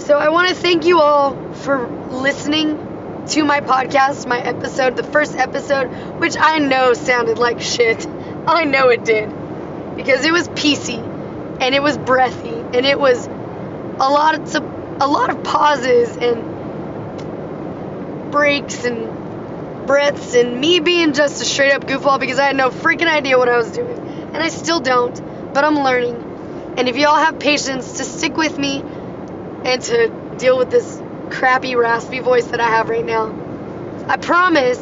So 0.05 0.17
I 0.17 0.27
want 0.29 0.49
to 0.49 0.55
thank 0.55 0.85
you 0.85 0.99
all 0.99 1.53
for 1.53 1.87
listening 1.87 3.25
to 3.27 3.45
my 3.45 3.61
podcast, 3.61 4.27
my 4.27 4.37
episode, 4.37 4.97
the 4.97 5.03
first 5.03 5.33
episode, 5.33 5.85
which 6.19 6.35
I 6.37 6.59
know 6.59 6.93
sounded 6.93 7.37
like 7.37 7.61
shit. 7.61 8.05
I 8.45 8.65
know 8.65 8.89
it 8.89 9.05
did. 9.05 9.29
Because 9.95 10.25
it 10.25 10.33
was 10.33 10.49
PC 10.49 10.97
and 11.61 11.73
it 11.73 11.81
was 11.81 11.97
breathy 11.97 12.49
and 12.49 12.85
it 12.85 12.99
was 12.99 13.25
a 13.27 14.09
lot 14.09 14.35
of 14.35 14.55
a 15.01 15.07
lot 15.07 15.29
of 15.29 15.41
pauses 15.41 16.17
and 16.17 16.43
breaks 18.29 18.83
and 18.83 19.87
breaths 19.87 20.35
and 20.35 20.59
me 20.59 20.81
being 20.81 21.13
just 21.13 21.41
a 21.41 21.45
straight 21.45 21.71
up 21.71 21.85
goofball 21.85 22.19
because 22.19 22.39
I 22.39 22.47
had 22.47 22.57
no 22.57 22.71
freaking 22.71 23.07
idea 23.07 23.37
what 23.37 23.47
I 23.47 23.55
was 23.55 23.71
doing. 23.71 23.97
And 23.97 24.43
I 24.43 24.49
still 24.49 24.81
don't 24.81 25.15
but 25.53 25.63
I'm 25.63 25.77
learning. 25.77 26.31
And 26.77 26.89
if 26.89 26.97
y'all 26.97 27.15
have 27.15 27.39
patience 27.39 27.97
to 27.97 28.03
stick 28.03 28.35
with 28.35 28.57
me 28.57 28.83
and 29.65 29.81
to 29.83 30.35
deal 30.37 30.57
with 30.57 30.69
this 30.69 31.01
crappy, 31.29 31.75
raspy 31.75 32.19
voice 32.19 32.47
that 32.47 32.59
I 32.59 32.69
have 32.69 32.89
right 32.89 33.05
now, 33.05 33.33
I 34.07 34.17
promise 34.17 34.79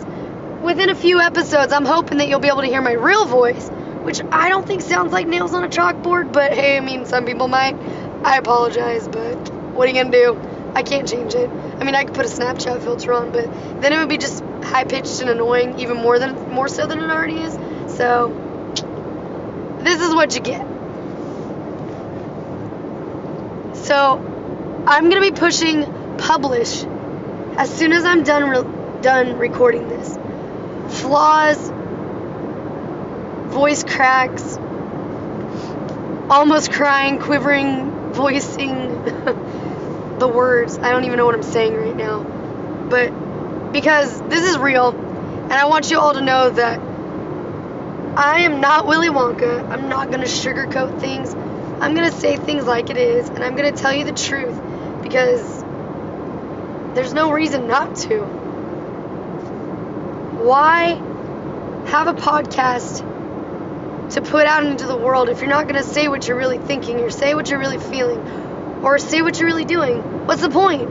within 0.63 0.89
a 0.89 0.95
few 0.95 1.19
episodes, 1.19 1.71
I'm 1.71 1.85
hoping 1.85 2.17
that 2.19 2.27
you'll 2.27 2.39
be 2.39 2.47
able 2.47 2.61
to 2.61 2.67
hear 2.67 2.81
my 2.81 2.93
real 2.93 3.25
voice, 3.25 3.69
which 4.03 4.21
I 4.31 4.49
don't 4.49 4.65
think 4.65 4.81
sounds 4.81 5.11
like 5.11 5.27
nails 5.27 5.53
on 5.53 5.63
a 5.63 5.69
chalkboard, 5.69 6.31
but 6.33 6.53
hey, 6.53 6.77
I 6.77 6.79
mean, 6.79 7.05
some 7.05 7.25
people 7.25 7.47
might. 7.47 7.75
I 8.23 8.37
apologize, 8.37 9.07
but 9.07 9.35
what 9.73 9.87
are 9.87 9.91
you 9.91 10.03
gonna 10.03 10.11
do? 10.11 10.39
I 10.75 10.83
can't 10.83 11.07
change 11.07 11.33
it. 11.33 11.49
I 11.49 11.83
mean, 11.83 11.95
I 11.95 12.03
could 12.05 12.13
put 12.13 12.25
a 12.25 12.29
Snapchat 12.29 12.83
filter 12.83 13.13
on, 13.13 13.31
but 13.31 13.49
then 13.81 13.93
it 13.93 13.97
would 13.97 14.09
be 14.09 14.17
just 14.17 14.43
high 14.63 14.83
pitched 14.83 15.21
and 15.21 15.29
annoying, 15.29 15.79
even 15.79 15.97
more 15.97 16.19
than 16.19 16.49
more 16.49 16.67
so 16.67 16.85
than 16.85 16.99
it 16.99 17.09
already 17.09 17.41
is. 17.41 17.53
So 17.97 18.29
this 19.79 19.99
is 20.01 20.13
what 20.13 20.33
you 20.35 20.41
get. 20.41 20.65
So, 23.75 24.21
I'm 24.87 25.11
to 25.21 25.31
be 25.31 25.39
pushing 25.39 26.17
publish 26.17 26.83
as 27.57 27.69
soon 27.69 27.93
as 27.93 28.03
I'm 28.03 28.23
done 28.23 28.49
re- 28.49 29.01
done 29.01 29.37
recording 29.37 29.87
this. 29.87 30.17
Flaws, 31.01 31.69
voice 33.53 33.83
cracks, 33.83 34.57
almost 36.31 36.71
crying, 36.71 37.19
quivering, 37.19 37.91
voicing 38.13 39.03
the 40.17 40.27
words. 40.27 40.79
I 40.79 40.89
don't 40.89 41.03
even 41.03 41.17
know 41.17 41.25
what 41.25 41.35
I'm 41.35 41.43
saying 41.43 41.75
right 41.75 41.95
now. 41.95 42.23
But 42.89 43.71
because 43.71 44.19
this 44.29 44.49
is 44.49 44.57
real, 44.57 44.89
and 44.89 45.53
I 45.53 45.65
want 45.65 45.91
you 45.91 45.99
all 45.99 46.13
to 46.13 46.21
know 46.21 46.49
that 46.49 46.79
I 48.17 48.39
am 48.39 48.61
not 48.61 48.87
Willy 48.87 49.09
Wonka. 49.09 49.69
I'm 49.69 49.89
not 49.89 50.09
to 50.21 50.27
sugarcoat 50.27 50.99
things. 50.99 51.35
I'm 51.79 51.93
to 52.11 52.17
say 52.17 52.35
things 52.35 52.65
like 52.65 52.89
it 52.89 52.97
is, 52.97 53.29
and 53.29 53.43
I'm 53.43 53.55
to 53.71 53.79
tell 53.79 53.93
you 53.93 54.05
the 54.05 54.11
truth 54.11 54.59
because 55.11 55.61
there's 56.95 57.13
no 57.13 57.33
reason 57.33 57.67
not 57.67 57.93
to. 57.97 58.23
Why 60.41 60.93
have 61.87 62.07
a 62.07 62.13
podcast 62.13 62.99
to 64.11 64.21
put 64.21 64.45
out 64.45 64.63
into 64.63 64.87
the 64.87 64.95
world 64.95 65.27
if 65.27 65.39
you're 65.39 65.49
not 65.49 65.67
going 65.67 65.75
to 65.75 65.83
say 65.83 66.07
what 66.07 66.25
you're 66.29 66.37
really 66.37 66.59
thinking 66.59 67.01
or 67.01 67.09
say 67.09 67.35
what 67.35 67.49
you're 67.49 67.59
really 67.59 67.77
feeling 67.77 68.19
or 68.83 68.97
say 68.99 69.21
what 69.21 69.37
you're 69.37 69.47
really 69.47 69.65
doing? 69.65 70.25
What's 70.25 70.41
the 70.41 70.49
point? 70.49 70.87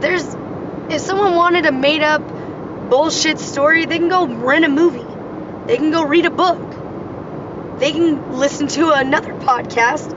There's 0.00 0.24
if 0.90 1.00
someone 1.00 1.36
wanted 1.36 1.66
a 1.66 1.72
made 1.72 2.02
up 2.02 2.22
bullshit 2.90 3.38
story, 3.38 3.86
they 3.86 3.98
can 3.98 4.08
go 4.08 4.26
rent 4.26 4.64
a 4.64 4.68
movie. 4.68 5.06
They 5.68 5.76
can 5.76 5.92
go 5.92 6.02
read 6.02 6.26
a 6.26 6.30
book. 6.30 7.78
They 7.78 7.92
can 7.92 8.38
listen 8.38 8.66
to 8.68 8.90
another 8.90 9.34
podcast 9.34 10.10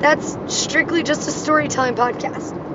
that's 0.00 0.36
strictly 0.46 1.02
just 1.02 1.26
a 1.26 1.32
storytelling 1.32 1.96
podcast. 1.96 2.65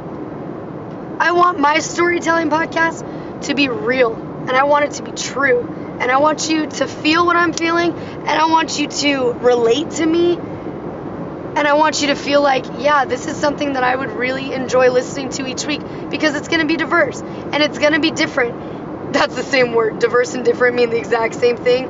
I 1.21 1.33
want 1.33 1.59
my 1.59 1.77
storytelling 1.77 2.49
podcast 2.49 3.41
to 3.43 3.53
be 3.53 3.69
real 3.69 4.15
and 4.15 4.49
I 4.49 4.63
want 4.63 4.85
it 4.85 4.93
to 4.93 5.03
be 5.03 5.11
true. 5.11 5.61
And 5.99 6.09
I 6.09 6.17
want 6.17 6.49
you 6.49 6.65
to 6.65 6.87
feel 6.87 7.27
what 7.27 7.35
I'm 7.35 7.53
feeling 7.53 7.93
and 7.93 8.27
I 8.27 8.45
want 8.45 8.79
you 8.79 8.87
to 8.87 9.33
relate 9.33 9.91
to 9.91 10.05
me. 10.05 10.33
And 10.33 11.59
I 11.59 11.75
want 11.75 12.01
you 12.01 12.07
to 12.07 12.15
feel 12.15 12.41
like, 12.41 12.65
yeah, 12.79 13.05
this 13.05 13.27
is 13.27 13.37
something 13.37 13.73
that 13.73 13.83
I 13.83 13.95
would 13.95 14.09
really 14.09 14.51
enjoy 14.51 14.89
listening 14.89 15.29
to 15.33 15.45
each 15.45 15.67
week 15.67 15.81
because 16.09 16.33
it's 16.33 16.47
going 16.47 16.61
to 16.61 16.65
be 16.65 16.75
diverse 16.75 17.21
and 17.21 17.61
it's 17.61 17.77
going 17.77 17.93
to 17.93 17.99
be 17.99 18.09
different. 18.09 19.13
That's 19.13 19.35
the 19.35 19.43
same 19.43 19.75
word. 19.75 19.99
Diverse 19.99 20.33
and 20.33 20.43
different 20.43 20.75
mean 20.75 20.89
the 20.89 20.97
exact 20.97 21.35
same 21.35 21.57
thing. 21.57 21.85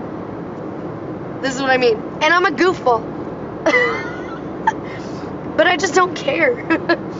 This 1.42 1.56
is 1.56 1.62
what 1.62 1.70
I 1.72 1.78
mean. 1.78 1.96
And 1.96 2.26
I'm 2.26 2.46
a 2.46 2.52
goofball. 2.52 3.64
but 5.56 5.68
I 5.68 5.78
just 5.78 5.96
don't 5.96 6.18
care. 6.18 6.68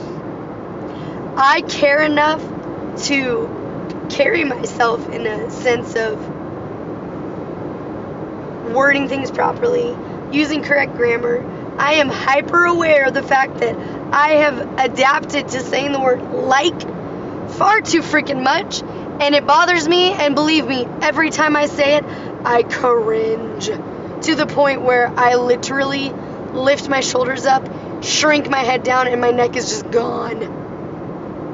I 1.36 1.62
care 1.62 2.02
enough 2.02 2.42
to 3.06 4.08
carry 4.10 4.44
myself 4.44 5.08
in 5.10 5.26
a 5.26 5.50
sense 5.50 5.96
of 5.96 6.20
wording 8.74 9.08
things 9.08 9.32
properly, 9.32 9.96
using 10.32 10.62
correct 10.64 10.96
grammar. 10.96 11.46
I 11.78 11.94
am 11.94 12.10
hyper 12.10 12.66
aware 12.66 13.08
of 13.08 13.14
the 13.14 13.24
fact 13.24 13.60
that 13.60 13.76
I 14.14 14.30
have 14.30 14.80
adapted 14.80 15.48
to 15.50 15.62
saying 15.62 15.94
the 15.94 16.02
word 16.02 16.22
like 16.22 16.80
far 17.52 17.82
too 17.82 18.02
freaking 18.02 18.44
much, 18.44 18.82
and 18.82 19.34
it 19.34 19.48
bothers 19.48 19.88
me. 19.88 20.14
And 20.14 20.36
believe 20.36 20.68
me, 20.68 20.86
every 21.02 21.30
time 21.30 21.56
I 21.56 21.68
say 21.68 21.96
it, 21.96 22.06
I 22.44 22.64
cringe 22.64 23.68
to 23.68 24.36
the 24.36 24.48
point 24.48 24.82
where 24.82 25.08
I 25.08 25.36
literally 25.36 26.12
lift 26.54 26.90
my 26.90 27.00
shoulders 27.00 27.46
up, 27.46 27.68
shrink 28.04 28.50
my 28.50 28.60
head 28.60 28.84
down, 28.84 29.08
and 29.08 29.22
my 29.22 29.32
neck 29.32 29.56
is 29.56 29.70
just 29.70 29.90
gone. 29.90 30.62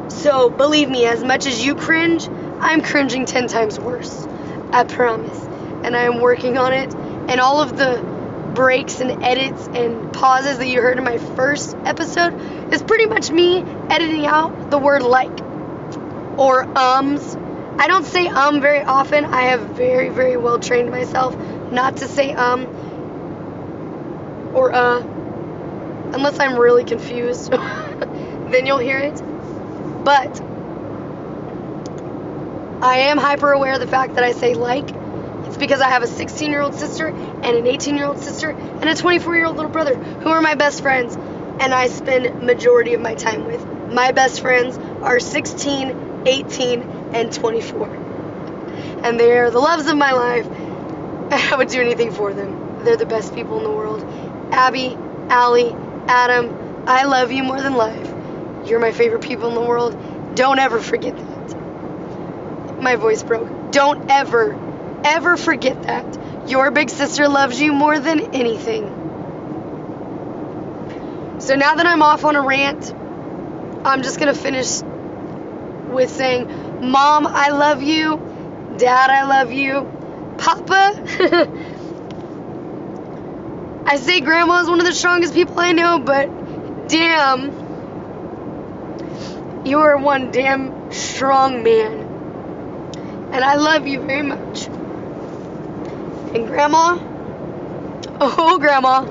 So, 0.09 0.49
believe 0.49 0.89
me, 0.89 1.05
as 1.05 1.23
much 1.23 1.45
as 1.45 1.63
you 1.63 1.75
cringe, 1.75 2.27
I'm 2.59 2.81
cringing 2.81 3.25
10 3.25 3.47
times 3.47 3.79
worse. 3.79 4.25
I 4.71 4.83
promise. 4.83 5.37
And 5.83 5.95
I 5.95 6.03
am 6.03 6.19
working 6.19 6.57
on 6.57 6.73
it. 6.73 6.93
And 6.93 7.39
all 7.39 7.61
of 7.61 7.77
the 7.77 8.01
breaks 8.53 9.01
and 9.01 9.23
edits 9.23 9.67
and 9.67 10.11
pauses 10.13 10.57
that 10.57 10.67
you 10.67 10.81
heard 10.81 10.97
in 10.97 11.03
my 11.03 11.17
first 11.17 11.75
episode 11.85 12.33
is 12.73 12.81
pretty 12.81 13.05
much 13.05 13.29
me 13.29 13.61
editing 13.89 14.25
out 14.25 14.71
the 14.71 14.79
word 14.79 15.03
like 15.03 15.41
or 16.37 16.63
ums. 16.63 17.35
I 17.79 17.87
don't 17.87 18.05
say 18.05 18.27
um 18.27 18.61
very 18.61 18.81
often. 18.81 19.25
I 19.25 19.43
have 19.43 19.61
very, 19.61 20.09
very 20.09 20.37
well 20.37 20.57
trained 20.57 20.89
myself 20.89 21.37
not 21.71 21.97
to 21.97 22.07
say 22.07 22.33
um 22.33 22.65
or 24.55 24.73
uh 24.73 25.01
unless 26.13 26.39
I'm 26.39 26.57
really 26.57 26.85
confused. 26.85 27.51
then 27.51 28.65
you'll 28.65 28.79
hear 28.79 28.99
it. 28.99 29.21
But 30.07 30.39
I 32.81 32.95
am 33.09 33.17
hyper 33.17 33.51
aware 33.51 33.73
of 33.73 33.81
the 33.81 33.87
fact 33.87 34.15
that 34.15 34.23
I 34.23 34.31
say 34.31 34.53
like. 34.53 34.89
It's 35.45 35.57
because 35.57 35.81
I 35.81 35.89
have 35.89 36.01
a 36.01 36.07
16 36.07 36.49
year 36.49 36.61
old 36.61 36.75
sister 36.75 37.09
and 37.09 37.43
an 37.43 37.67
18 37.67 37.97
year 37.97 38.05
old 38.05 38.19
sister 38.19 38.51
and 38.51 38.85
a 38.85 38.95
24 38.95 39.35
year 39.35 39.45
old 39.47 39.57
little 39.57 39.69
brother 39.69 39.95
who 39.95 40.29
are 40.29 40.41
my 40.41 40.55
best 40.55 40.81
friends 40.81 41.17
and 41.59 41.73
I 41.73 41.89
spend 41.89 42.41
majority 42.41 42.93
of 42.93 43.01
my 43.01 43.15
time 43.15 43.43
with. 43.47 43.61
My 43.91 44.13
best 44.13 44.39
friends 44.39 44.77
are 45.01 45.19
16, 45.19 46.23
18, 46.25 46.83
and 47.11 47.33
24. 47.33 47.93
And 49.03 49.19
they 49.19 49.37
are 49.37 49.51
the 49.51 49.59
loves 49.59 49.87
of 49.87 49.97
my 49.97 50.13
life 50.13 50.47
I 51.51 51.57
would 51.57 51.67
do 51.67 51.81
anything 51.81 52.13
for 52.13 52.33
them. 52.33 52.85
They're 52.85 52.95
the 52.95 53.05
best 53.05 53.35
people 53.35 53.57
in 53.57 53.65
the 53.65 53.71
world. 53.71 54.05
Abby, 54.53 54.97
Allie, 55.27 55.75
Adam, 56.07 56.85
I 56.87 57.03
love 57.03 57.33
you 57.33 57.43
more 57.43 57.61
than 57.61 57.75
life. 57.75 58.16
You're 58.67 58.79
my 58.79 58.91
favorite 58.91 59.21
people 59.21 59.47
in 59.47 59.55
the 59.55 59.61
world. 59.61 60.35
Don't 60.35 60.59
ever 60.59 60.81
forget 60.81 61.15
that. 61.15 62.81
My 62.81 62.95
voice 62.95 63.23
broke. 63.23 63.71
Don't 63.71 64.11
ever, 64.11 64.57
ever 65.03 65.37
forget 65.37 65.83
that. 65.83 66.49
Your 66.49 66.71
big 66.71 66.89
sister 66.89 67.27
loves 67.27 67.59
you 67.59 67.73
more 67.73 67.99
than 67.99 68.33
anything. 68.33 69.05
So 71.39 71.55
now 71.55 71.75
that 71.75 71.85
I'm 71.85 72.01
off 72.01 72.25
on 72.25 72.35
a 72.35 72.41
rant, 72.41 72.93
I'm 73.85 74.03
just 74.03 74.19
going 74.19 74.33
to 74.33 74.39
finish 74.39 74.81
with 75.89 76.09
saying, 76.09 76.47
Mom, 76.89 77.25
I 77.25 77.49
love 77.49 77.81
you. 77.81 78.17
Dad, 78.77 79.09
I 79.09 79.23
love 79.23 79.51
you. 79.51 79.89
Papa, 80.37 81.03
I 83.85 83.95
say 83.97 84.19
Grandma 84.19 84.61
is 84.61 84.69
one 84.69 84.79
of 84.79 84.85
the 84.85 84.93
strongest 84.93 85.33
people 85.33 85.59
I 85.59 85.71
know, 85.71 85.99
but 85.99 86.87
damn, 86.89 87.56
you 89.65 89.79
are 89.79 89.97
one 89.97 90.31
damn 90.31 90.91
strong 90.91 91.63
man. 91.63 92.01
And 93.31 93.43
I 93.43 93.55
love 93.55 93.87
you 93.87 93.99
very 93.99 94.21
much. 94.21 94.67
And 96.33 96.47
Grandma, 96.47 96.97
oh, 98.21 98.57
Grandma, 98.59 99.01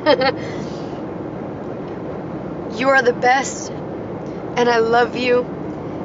you 2.78 2.88
are 2.88 3.02
the 3.02 3.12
best, 3.12 3.70
and 3.70 4.68
I 4.68 4.78
love 4.78 5.16
you. 5.16 5.44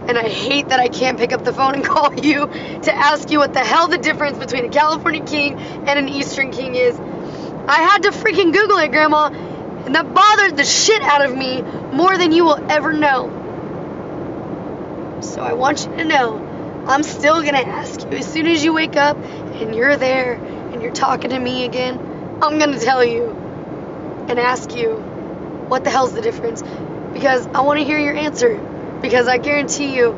And 0.07 0.17
I 0.17 0.29
hate 0.29 0.69
that 0.69 0.79
I 0.79 0.87
can't 0.87 1.17
pick 1.17 1.33
up 1.33 1.43
the 1.43 1.53
phone 1.53 1.75
and 1.75 1.85
call 1.85 2.13
you 2.13 2.47
to 2.47 2.93
ask 2.93 3.31
you 3.31 3.39
what 3.39 3.53
the 3.53 3.63
hell 3.63 3.87
the 3.87 3.97
difference 3.97 4.37
between 4.37 4.65
a 4.65 4.69
California 4.69 5.23
king 5.23 5.59
and 5.59 5.99
an 5.99 6.09
Eastern 6.09 6.51
king 6.51 6.75
is. 6.75 6.97
I 7.67 7.81
had 7.81 8.03
to 8.03 8.11
freaking 8.11 8.53
Google 8.53 8.77
it, 8.77 8.91
Grandma, 8.91 9.27
and 9.27 9.95
that 9.95 10.13
bothered 10.13 10.57
the 10.57 10.65
shit 10.65 11.01
out 11.01 11.25
of 11.25 11.35
me 11.35 11.61
more 11.61 12.17
than 12.17 12.31
you 12.31 12.45
will 12.45 12.71
ever 12.71 12.93
know. 12.93 13.44
So 15.25 15.41
I 15.41 15.53
want 15.53 15.85
you 15.85 15.97
to 15.97 16.05
know 16.05 16.85
I'm 16.87 17.03
still 17.03 17.43
gonna 17.43 17.57
ask 17.57 17.99
you 18.01 18.17
as 18.17 18.31
soon 18.31 18.47
as 18.47 18.63
you 18.63 18.73
wake 18.73 18.95
up 18.95 19.17
and 19.17 19.75
you're 19.75 19.97
there 19.97 20.33
and 20.35 20.81
you're 20.81 20.93
talking 20.93 21.31
to 21.31 21.39
me 21.39 21.65
again. 21.65 21.99
I'm 22.41 22.59
gonna 22.59 22.79
tell 22.79 23.03
you 23.03 23.31
and 24.29 24.39
ask 24.39 24.75
you 24.75 24.95
what 25.67 25.83
the 25.83 25.89
hell's 25.89 26.13
the 26.13 26.21
difference 26.21 26.63
because 27.11 27.47
I 27.47 27.61
want 27.61 27.79
to 27.79 27.85
hear 27.85 27.99
your 27.99 28.15
answer 28.15 28.55
because 29.01 29.27
I 29.27 29.39
guarantee 29.39 29.95
you 29.95 30.13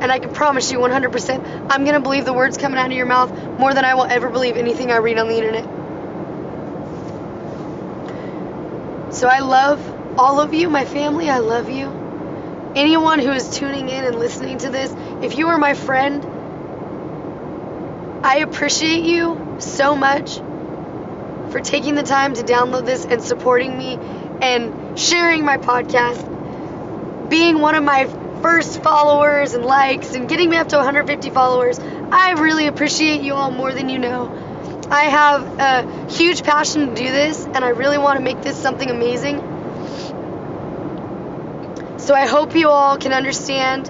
and 0.00 0.10
I 0.10 0.18
can 0.18 0.32
promise 0.32 0.72
you 0.72 0.78
100% 0.78 1.66
I'm 1.70 1.84
gonna 1.84 2.00
believe 2.00 2.24
the 2.24 2.32
words 2.32 2.58
coming 2.58 2.78
out 2.78 2.86
of 2.90 2.96
your 2.96 3.06
mouth 3.06 3.32
more 3.58 3.72
than 3.72 3.84
I 3.84 3.94
will 3.94 4.06
ever 4.06 4.30
believe 4.30 4.56
anything 4.56 4.90
I 4.90 4.96
read 4.96 5.16
on 5.16 5.28
the 5.28 5.36
internet. 5.36 5.64
So 9.14 9.28
I 9.28 9.40
love 9.40 10.18
all 10.18 10.40
of 10.40 10.52
you, 10.52 10.68
my 10.68 10.84
family. 10.84 11.30
I 11.30 11.38
love 11.38 11.70
you. 11.70 11.99
Anyone 12.74 13.18
who 13.18 13.32
is 13.32 13.50
tuning 13.50 13.88
in 13.88 14.04
and 14.04 14.18
listening 14.18 14.58
to 14.58 14.70
this, 14.70 14.94
if 15.22 15.36
you 15.36 15.48
are 15.48 15.58
my 15.58 15.74
friend, 15.74 16.24
I 18.24 18.38
appreciate 18.38 19.02
you 19.02 19.56
so 19.58 19.96
much 19.96 20.36
for 21.50 21.60
taking 21.60 21.96
the 21.96 22.04
time 22.04 22.34
to 22.34 22.42
download 22.42 22.84
this 22.86 23.04
and 23.04 23.20
supporting 23.22 23.76
me 23.76 23.98
and 24.40 24.98
sharing 24.98 25.44
my 25.44 25.56
podcast, 25.56 26.20
being 27.28 27.60
one 27.60 27.74
of 27.74 27.82
my 27.82 28.06
first 28.40 28.82
followers 28.82 29.54
and 29.54 29.64
likes, 29.64 30.14
and 30.14 30.28
getting 30.28 30.48
me 30.48 30.56
up 30.56 30.68
to 30.68 30.76
150 30.76 31.30
followers. 31.30 31.78
I 31.78 32.32
really 32.38 32.68
appreciate 32.68 33.20
you 33.20 33.34
all 33.34 33.50
more 33.50 33.72
than 33.72 33.88
you 33.88 33.98
know. 33.98 34.30
I 34.90 35.04
have 35.04 35.58
a 35.58 36.12
huge 36.12 36.44
passion 36.44 36.88
to 36.88 36.94
do 36.94 37.10
this, 37.10 37.44
and 37.44 37.64
I 37.64 37.70
really 37.70 37.98
want 37.98 38.18
to 38.18 38.24
make 38.24 38.42
this 38.42 38.56
something 38.56 38.88
amazing. 38.88 39.38
So 42.00 42.14
I 42.14 42.26
hope 42.26 42.56
you 42.56 42.70
all 42.70 42.96
can 42.96 43.12
understand 43.12 43.88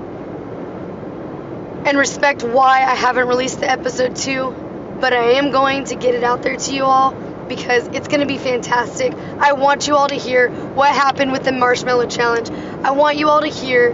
and 1.87 1.97
respect 1.97 2.43
why 2.43 2.83
I 2.83 2.97
haven't 2.97 3.29
released 3.29 3.61
the 3.61 3.71
episode 3.71 4.17
2, 4.17 4.99
but 5.01 5.13
I 5.13 5.35
am 5.35 5.53
going 5.53 5.85
to 5.85 5.95
get 5.95 6.17
it 6.17 6.25
out 6.25 6.43
there 6.43 6.57
to 6.57 6.75
you 6.75 6.83
all 6.83 7.13
because 7.49 7.87
it's 7.87 8.09
going 8.09 8.19
to 8.19 8.27
be 8.27 8.37
fantastic. 8.37 9.15
I 9.15 9.53
want 9.53 9.87
you 9.87 9.95
all 9.95 10.09
to 10.09 10.17
hear 10.17 10.51
what 10.51 10.93
happened 10.93 11.31
with 11.31 11.45
the 11.45 11.53
Marshmallow 11.53 12.09
Challenge. 12.09 12.51
I 12.83 12.91
want 12.91 13.17
you 13.17 13.29
all 13.29 13.43
to 13.43 13.47
hear 13.47 13.93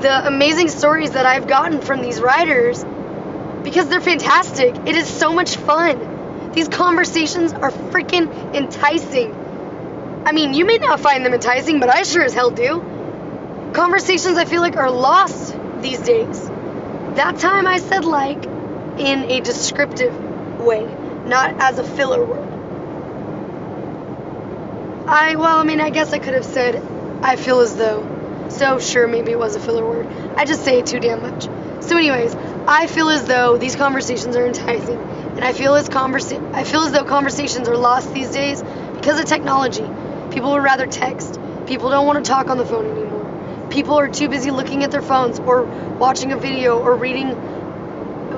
the 0.00 0.28
amazing 0.28 0.68
stories 0.68 1.10
that 1.10 1.26
I've 1.26 1.48
gotten 1.48 1.80
from 1.80 2.00
these 2.00 2.20
writers 2.20 2.84
because 3.64 3.88
they're 3.88 4.00
fantastic. 4.00 4.76
It 4.86 4.94
is 4.94 5.08
so 5.08 5.32
much 5.32 5.56
fun. 5.56 6.52
These 6.52 6.68
conversations 6.68 7.52
are 7.52 7.72
freaking 7.72 8.54
enticing. 8.54 9.34
I 10.24 10.30
mean, 10.30 10.54
you 10.54 10.64
may 10.64 10.78
not 10.78 11.00
find 11.00 11.26
them 11.26 11.34
enticing, 11.34 11.80
but 11.80 11.88
I 11.88 12.04
sure 12.04 12.22
as 12.22 12.32
hell 12.32 12.52
do. 12.52 12.97
Conversations 13.72 14.38
I 14.38 14.44
feel 14.44 14.62
like 14.62 14.76
are 14.76 14.90
lost 14.90 15.54
these 15.82 16.00
days. 16.00 16.46
That 17.16 17.38
time 17.38 17.66
I 17.66 17.78
said 17.78 18.04
like 18.04 18.42
in 18.44 19.24
a 19.30 19.40
descriptive 19.40 20.14
way, 20.60 20.84
not 21.26 21.54
as 21.60 21.78
a 21.78 21.84
filler 21.84 22.24
word. 22.24 22.48
I, 25.08 25.36
well, 25.36 25.58
I 25.58 25.64
mean, 25.64 25.80
I 25.80 25.90
guess 25.90 26.12
I 26.12 26.18
could 26.18 26.34
have 26.34 26.44
said, 26.44 26.82
I 27.22 27.36
feel 27.36 27.60
as 27.60 27.76
though. 27.76 28.06
So, 28.50 28.78
sure, 28.78 29.06
maybe 29.06 29.32
it 29.32 29.38
was 29.38 29.54
a 29.54 29.60
filler 29.60 29.86
word. 29.86 30.06
I 30.36 30.44
just 30.44 30.64
say 30.64 30.78
it 30.80 30.86
too 30.86 31.00
damn 31.00 31.22
much. 31.22 31.44
So, 31.82 31.96
anyways, 31.96 32.34
I 32.66 32.86
feel 32.86 33.08
as 33.08 33.24
though 33.24 33.58
these 33.58 33.76
conversations 33.76 34.36
are 34.36 34.46
enticing 34.46 34.98
and 34.98 35.44
I 35.44 35.52
feel 35.52 35.74
as 35.76 35.88
conversa- 35.88 36.54
I 36.54 36.64
feel 36.64 36.80
as 36.80 36.92
though 36.92 37.04
conversations 37.04 37.68
are 37.68 37.76
lost 37.76 38.12
these 38.12 38.30
days 38.32 38.62
because 38.94 39.20
of 39.20 39.26
technology. 39.26 39.88
People 40.30 40.50
would 40.52 40.62
rather 40.64 40.86
text. 40.86 41.38
People 41.66 41.90
don't 41.90 42.06
want 42.06 42.24
to 42.24 42.28
talk 42.28 42.50
on 42.50 42.58
the 42.58 42.64
phone 42.64 42.86
anymore. 42.86 43.07
People 43.70 43.98
are 43.98 44.08
too 44.08 44.28
busy 44.28 44.50
looking 44.50 44.84
at 44.84 44.90
their 44.90 45.02
phones 45.02 45.38
or 45.38 45.64
watching 45.64 46.32
a 46.32 46.36
video 46.36 46.78
or 46.78 46.96
reading 46.96 47.32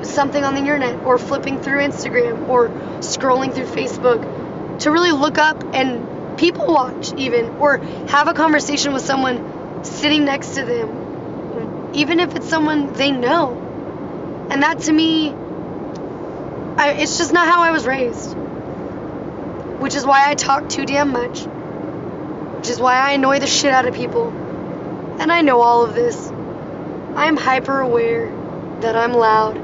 something 0.02 0.42
on 0.42 0.54
the 0.54 0.60
internet 0.60 1.04
or 1.04 1.18
flipping 1.18 1.60
through 1.60 1.80
Instagram 1.80 2.48
or 2.48 2.68
scrolling 3.00 3.54
through 3.54 3.66
Facebook 3.66 4.80
to 4.80 4.90
really 4.90 5.12
look 5.12 5.38
up 5.38 5.62
and 5.74 6.38
people 6.38 6.66
watch 6.66 7.12
even 7.14 7.46
or 7.56 7.78
have 8.08 8.28
a 8.28 8.34
conversation 8.34 8.92
with 8.92 9.02
someone 9.02 9.84
sitting 9.84 10.24
next 10.24 10.54
to 10.54 10.64
them 10.64 11.90
even 11.94 12.20
if 12.20 12.34
it's 12.36 12.48
someone 12.48 12.92
they 12.92 13.10
know. 13.10 14.48
And 14.50 14.62
that 14.62 14.80
to 14.80 14.92
me 14.92 15.30
I, 16.80 16.92
it's 16.92 17.18
just 17.18 17.32
not 17.32 17.46
how 17.46 17.62
I 17.62 17.72
was 17.72 17.86
raised. 17.86 18.34
Which 19.80 19.94
is 19.94 20.06
why 20.06 20.30
I 20.30 20.34
talk 20.34 20.68
too 20.68 20.86
damn 20.86 21.12
much. 21.12 21.40
Which 21.40 22.70
is 22.70 22.80
why 22.80 22.96
I 22.96 23.12
annoy 23.12 23.38
the 23.38 23.46
shit 23.46 23.72
out 23.72 23.86
of 23.86 23.94
people. 23.94 24.32
And 25.20 25.30
I 25.30 25.42
know 25.42 25.60
all 25.60 25.84
of 25.84 25.94
this. 25.94 26.30
I'm 27.14 27.36
hyper 27.36 27.80
aware 27.80 28.32
that 28.80 28.96
I'm 28.96 29.12
loud, 29.12 29.56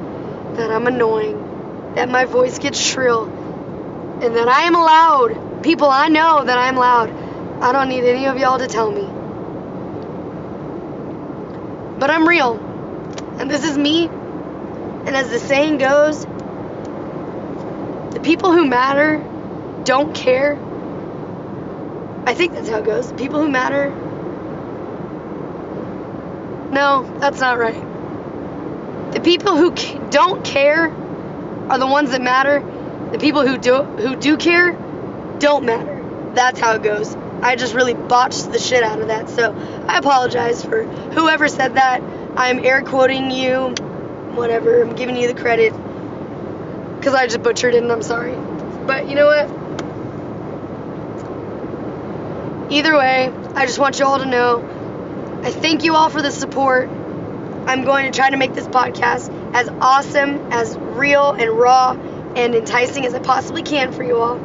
that 0.57 0.71
I'm 0.71 0.87
annoying, 0.87 1.95
that 1.95 2.11
my 2.11 2.27
voice 2.27 2.59
gets 2.59 2.79
shrill, 2.79 3.25
and 4.23 4.37
that 4.37 4.49
I 4.49 4.63
am 4.65 4.75
loud. 4.75 5.65
People, 5.65 5.89
I 5.89 6.09
know 6.09 6.45
that 6.45 6.59
I'm 6.59 6.77
loud. 6.77 7.11
I 7.63 7.73
don't 7.73 7.89
need 7.89 8.05
any 8.05 8.27
of 8.27 8.37
y'all 8.39 8.59
to 8.59 8.67
tell 8.67 8.93
me. 8.93 9.09
But 11.99 12.11
I'm 12.11 12.29
real. 12.29 12.57
And 13.39 13.51
this 13.51 13.65
is 13.65 13.79
me. 13.79 14.09
And 14.09 15.17
as 15.17 15.31
the 15.31 15.39
saying 15.39 15.79
goes, 15.79 16.27
the 18.13 18.21
people 18.23 18.53
who 18.53 18.67
matter 18.67 19.25
don't 19.85 20.15
care. 20.15 20.59
I 22.27 22.35
think 22.35 22.53
that's 22.53 22.69
how 22.69 22.81
it 22.81 22.85
goes. 22.85 23.11
People 23.15 23.41
who 23.41 23.49
matter. 23.49 24.06
No, 26.73 27.19
that's 27.21 27.41
not 27.41 27.59
right. 27.59 29.13
The 29.13 29.21
people 29.21 29.57
who 29.57 29.73
don't 30.11 30.45
care 30.45 30.91
are 31.71 31.79
the 31.79 31.87
ones 31.87 32.11
that 32.11 32.21
matter. 32.21 32.61
The 33.13 33.19
people 33.19 33.47
who 33.47 33.57
do 33.57 33.83
who 33.83 34.17
do 34.17 34.37
care 34.37 34.73
don't 35.39 35.65
matter. 35.65 36.03
That's 36.35 36.59
how 36.59 36.75
it 36.75 36.83
goes. 36.83 37.15
I 37.43 37.57
just 37.57 37.75
really 37.75 37.95
botched 37.95 38.51
the 38.53 38.59
shit 38.59 38.83
out 38.83 39.01
of 39.01 39.09
that. 39.09 39.29
So 39.31 39.55
I 39.87 39.99
apologize 39.99 40.65
for 40.65 40.85
whoever 40.85 41.49
said 41.49 41.75
that. 41.75 42.03
I'm 42.37 42.65
air 42.65 42.83
quoting 42.83 43.31
you. 43.31 43.75
Whatever. 44.35 44.83
I'm 44.83 44.95
giving 44.95 45.17
you 45.17 45.29
the 45.33 45.41
credit 45.41 45.73
because 46.97 47.15
I 47.15 47.27
just 47.27 47.43
butchered 47.43 47.75
it 47.75 47.83
and 47.83 47.93
I'm 47.93 48.03
sorry. 48.03 48.35
But 48.87 49.09
you 49.09 49.15
know 49.15 49.27
what? 49.27 49.49
Either 52.73 52.97
way, 52.97 53.29
I 53.55 53.65
just 53.65 53.79
want 53.79 54.01
you 54.01 54.05
all 54.05 54.19
to 54.19 54.27
know 54.27 54.76
I 55.47 55.53
thank 55.53 55.85
you 55.85 55.95
all 55.95 56.09
for 56.11 56.23
the 56.23 56.33
support. 56.33 56.89
I'm 57.69 57.85
going 57.85 58.11
to 58.11 58.19
try 58.19 58.31
to 58.31 58.37
make 58.37 58.53
this 58.55 58.67
podcast 58.67 59.31
as 59.55 59.69
awesome, 59.81 60.51
as 60.51 60.77
real 60.77 61.31
and 61.31 61.49
raw 61.53 61.93
and 62.35 62.53
enticing 62.53 63.07
as 63.07 63.15
I 63.15 63.21
possibly 63.21 63.63
can 63.63 63.93
for 63.93 64.03
you 64.03 64.17
all. 64.17 64.39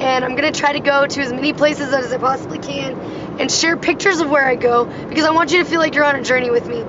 And 0.00 0.24
I'm 0.24 0.36
going 0.36 0.52
to 0.52 0.56
try 0.56 0.74
to 0.74 0.78
go 0.78 1.08
to 1.08 1.20
as 1.22 1.32
many 1.32 1.52
places 1.52 1.92
as 1.92 2.12
I 2.12 2.18
possibly 2.18 2.60
can 2.60 3.00
and 3.40 3.50
share 3.50 3.76
pictures 3.76 4.20
of 4.20 4.30
where 4.30 4.46
I 4.46 4.54
go 4.54 4.84
because 5.08 5.24
I 5.24 5.32
want 5.32 5.50
you 5.50 5.64
to 5.64 5.68
feel 5.68 5.80
like 5.80 5.96
you're 5.96 6.04
on 6.04 6.14
a 6.14 6.22
journey 6.22 6.50
with 6.50 6.68
me. 6.68 6.84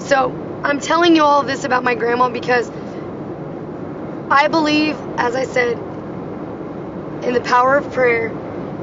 So, 0.00 0.30
I'm 0.64 0.80
telling 0.80 1.14
you 1.14 1.22
all 1.22 1.42
this 1.42 1.64
about 1.64 1.84
my 1.84 1.94
grandma 1.94 2.30
because 2.30 2.70
I 4.30 4.48
believe, 4.48 4.96
as 5.18 5.36
I 5.36 5.44
said, 5.44 5.76
in 7.24 7.34
the 7.34 7.42
power 7.42 7.76
of 7.76 7.92
prayer 7.92 8.30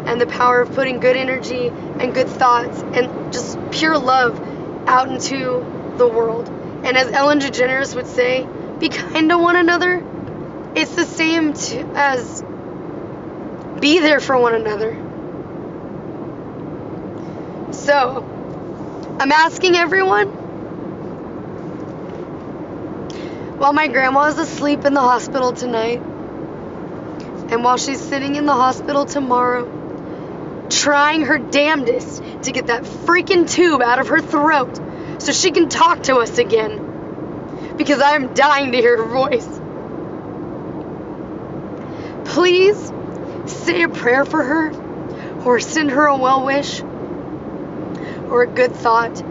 and 0.08 0.20
the 0.20 0.26
power 0.26 0.62
of 0.62 0.74
putting 0.74 1.00
good 1.00 1.18
energy 1.18 1.68
and 1.68 2.14
good 2.14 2.30
thoughts 2.30 2.82
and 2.94 3.34
just 3.34 3.60
pure 3.72 3.98
love 3.98 4.40
out 4.88 5.10
into 5.10 5.64
the 5.98 6.08
world. 6.08 6.48
And 6.84 6.98
as 6.98 7.12
Ellen 7.12 7.40
DeGeneres 7.40 7.94
would 7.96 8.08
say, 8.08 8.48
be 8.80 8.90
kind 8.90 9.30
to 9.30 9.38
one 9.38 9.56
another. 9.56 10.04
It's 10.76 10.96
the 10.96 11.06
same 11.06 11.54
as 11.96 12.44
be 13.80 14.00
there 14.00 14.20
for 14.20 14.38
one 14.38 14.56
another. 14.56 14.94
So, 17.74 18.24
I'm 19.20 19.32
asking 19.32 19.76
everyone 19.76 20.30
while 23.58 23.74
my 23.74 23.88
grandma 23.88 24.28
is 24.28 24.38
asleep 24.38 24.86
in 24.86 24.94
the 24.94 25.02
hospital 25.02 25.52
tonight, 25.52 26.00
and 27.50 27.64
while 27.64 27.78
she's 27.78 28.00
sitting 28.00 28.36
in 28.36 28.46
the 28.46 28.54
hospital 28.54 29.06
tomorrow, 29.06 29.77
trying 30.70 31.22
her 31.26 31.38
damnedest 31.38 32.24
to 32.44 32.52
get 32.52 32.68
that 32.68 32.84
freaking 32.84 33.50
tube 33.50 33.82
out 33.82 34.00
of 34.00 34.08
her 34.10 34.22
throat 34.22 34.80
so 35.20 35.32
she 35.32 35.52
can 35.52 35.70
talk 35.70 36.04
to 36.04 36.18
us 36.18 36.38
again. 36.38 37.76
Because 37.78 38.00
I 38.02 38.12
am 38.12 38.34
dying 38.34 38.72
to 38.72 38.78
hear 38.78 38.98
her 38.98 39.08
voice. 39.08 39.48
Please 42.34 42.92
say 43.46 43.84
a 43.84 43.90
prayer 43.90 44.26
for 44.26 44.44
her, 44.44 44.72
or 45.44 45.60
send 45.60 45.92
her 45.92 46.06
a 46.06 46.18
well 46.18 46.46
wish, 46.46 46.82
or 46.82 48.44
a 48.44 48.48
good 48.48 48.74
thought, 48.74 49.24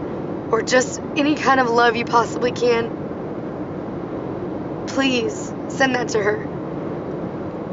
or 0.51 0.61
just 0.63 1.01
any 1.15 1.35
kind 1.35 1.59
of 1.59 1.69
love 1.69 1.95
you 1.95 2.05
possibly 2.05 2.51
can. 2.51 3.05
Please 4.87 5.53
send 5.69 5.95
that 5.95 6.09
to 6.09 6.21
her 6.21 6.45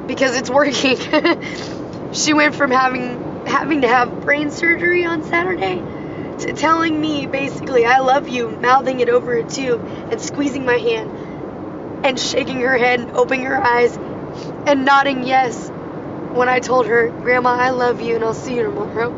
because 0.07 0.37
it's 0.37 0.51
working. 0.51 0.99
she 2.13 2.35
went 2.35 2.55
from 2.55 2.71
having 2.71 3.24
having 3.55 3.83
to 3.83 3.87
have 3.87 4.23
brain 4.23 4.51
surgery 4.51 5.05
on 5.05 5.23
Saturday 5.23 5.77
to 6.41 6.53
telling 6.55 7.01
me 7.01 7.25
basically 7.25 7.87
I 7.87 8.01
love 8.01 8.27
you, 8.27 8.51
mouthing 8.51 8.99
it 8.99 9.09
over 9.09 9.33
a 9.35 9.49
tube 9.49 9.81
and 10.11 10.21
squeezing 10.21 10.65
my 10.65 10.75
hand 10.75 12.05
and 12.05 12.19
shaking 12.19 12.61
her 12.63 12.77
head 12.77 12.99
and 12.99 13.13
opening 13.13 13.45
her 13.45 13.57
eyes 13.57 13.97
and 14.67 14.85
nodding 14.85 15.25
yes 15.25 15.69
when 15.69 16.49
I 16.49 16.59
told 16.59 16.89
her, 16.89 17.11
Grandma, 17.11 17.51
I 17.51 17.71
love 17.71 18.01
you 18.01 18.17
and 18.17 18.25
I'll 18.25 18.35
see 18.35 18.57
you 18.57 18.65
tomorrow. 18.65 19.13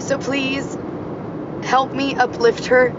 So 0.00 0.16
please 0.16 0.74
help 1.64 1.92
me 1.92 2.14
uplift 2.14 2.64
her. 2.68 2.94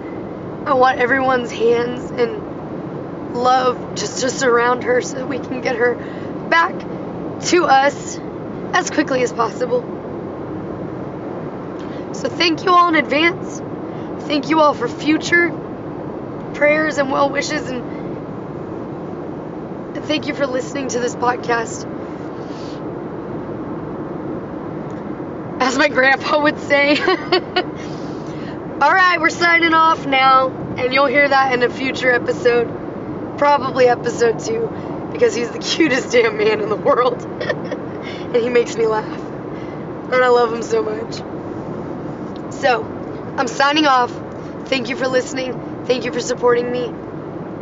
I 0.67 0.73
want 0.73 0.99
everyone's 0.99 1.51
hands 1.51 2.11
and 2.11 3.33
love 3.35 3.95
just 3.95 4.19
to 4.19 4.29
surround 4.29 4.83
her 4.83 5.01
so 5.01 5.25
we 5.25 5.39
can 5.39 5.61
get 5.61 5.75
her 5.75 5.95
back 6.51 6.75
to 7.41 7.65
us 7.65 8.17
as 8.73 8.89
quickly 8.89 9.21
as 9.23 9.31
possible. 9.31 9.81
So 12.13 12.29
thank 12.29 12.63
you 12.63 12.71
all 12.71 12.89
in 12.89 12.95
advance. 12.95 13.61
Thank 14.27 14.49
you 14.49 14.59
all 14.59 14.73
for 14.73 14.87
future 14.87 15.51
prayers 16.53 16.97
and 16.97 17.11
well 17.11 17.29
wishes 17.29 17.69
and 17.69 18.05
thank 20.05 20.27
you 20.27 20.33
for 20.35 20.45
listening 20.45 20.87
to 20.89 20.99
this 20.99 21.15
podcast. 21.15 21.91
As 25.59 25.77
my 25.77 25.87
grandpa 25.89 26.41
would 26.41 26.59
say. 26.59 26.97
Alright, 28.81 29.19
we're 29.19 29.29
signing 29.29 29.73
off 29.73 30.05
now, 30.05 30.49
and 30.77 30.93
you'll 30.93 31.07
hear 31.07 31.27
that 31.27 31.53
in 31.53 31.63
a 31.63 31.69
future 31.69 32.11
episode. 32.11 33.37
Probably 33.37 33.87
episode 33.87 34.39
two, 34.39 34.67
because 35.15 35.33
he's 35.33 35.49
the 35.49 35.59
cutest 35.59 36.11
damn 36.11 36.37
man 36.37 36.59
in 36.59 36.67
the 36.67 36.75
world. 36.75 37.21
and 37.41 38.35
he 38.35 38.49
makes 38.49 38.75
me 38.75 38.85
laugh. 38.85 39.05
And 39.05 40.15
I 40.15 40.27
love 40.27 40.53
him 40.53 40.61
so 40.61 40.83
much. 40.83 41.15
So, 42.53 42.83
I'm 43.37 43.47
signing 43.47 43.85
off. 43.85 44.11
Thank 44.67 44.89
you 44.89 44.97
for 44.97 45.07
listening. 45.07 45.85
Thank 45.85 46.03
you 46.03 46.11
for 46.11 46.19
supporting 46.19 46.69
me. 46.69 46.91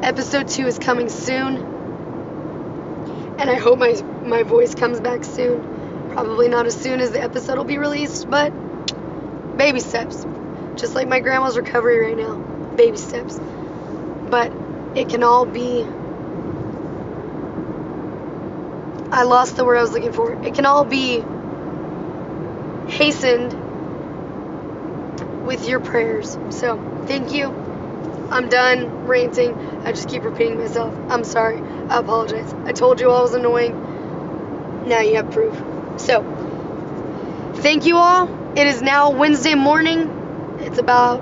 Episode 0.01 0.47
two 0.47 0.65
is 0.65 0.79
coming 0.79 1.09
soon. 1.09 1.57
And 3.37 3.49
I 3.51 3.55
hope 3.55 3.77
my, 3.77 4.01
my 4.25 4.41
voice 4.41 4.73
comes 4.73 4.99
back 4.99 5.23
soon. 5.23 6.09
Probably 6.13 6.49
not 6.49 6.65
as 6.65 6.75
soon 6.75 7.01
as 7.01 7.11
the 7.11 7.21
episode 7.21 7.57
will 7.57 7.65
be 7.65 7.77
released, 7.77 8.29
but 8.29 8.49
baby 9.57 9.79
steps. 9.79 10.25
Just 10.75 10.95
like 10.95 11.07
my 11.07 11.19
grandma's 11.19 11.55
recovery 11.55 11.99
right 11.99 12.17
now. 12.17 12.35
Baby 12.75 12.97
steps. 12.97 13.39
But 14.29 14.51
it 14.95 15.09
can 15.09 15.21
all 15.21 15.45
be. 15.45 15.85
I 19.13 19.23
lost 19.23 19.58
the 19.58 19.65
word 19.65 19.78
I 19.78 19.82
was 19.84 19.91
looking 19.91 20.12
for. 20.12 20.34
It 20.43 20.56
can 20.56 20.65
all 20.65 20.86
be 20.86 21.23
hastened 22.88 23.56
with 25.45 25.67
your 25.67 25.80
prayers. 25.80 26.38
So, 26.49 26.80
thank 27.08 27.32
you. 27.32 27.54
I'm 28.32 28.49
done 28.49 29.08
ranting. 29.08 29.54
I 29.86 29.91
just 29.91 30.10
keep 30.10 30.23
repeating 30.23 30.58
myself. 30.58 30.95
I'm 31.10 31.23
sorry. 31.23 31.62
I 31.89 31.99
apologize. 31.99 32.52
I 32.65 32.71
told 32.73 32.99
you 32.99 33.12
I 33.12 33.21
was 33.21 33.36
annoying. 33.36 33.93
Now 34.88 35.02
you 35.02 35.17
have 35.17 35.32
proof. 35.32 35.56
So, 36.02 36.23
thank 37.56 37.86
you 37.86 37.97
all. 37.97 38.28
It 38.58 38.67
is 38.67 38.82
now 38.82 39.12
Wednesday 39.12 39.56
morning. 39.56 40.58
It's 40.62 40.80
about 40.80 41.21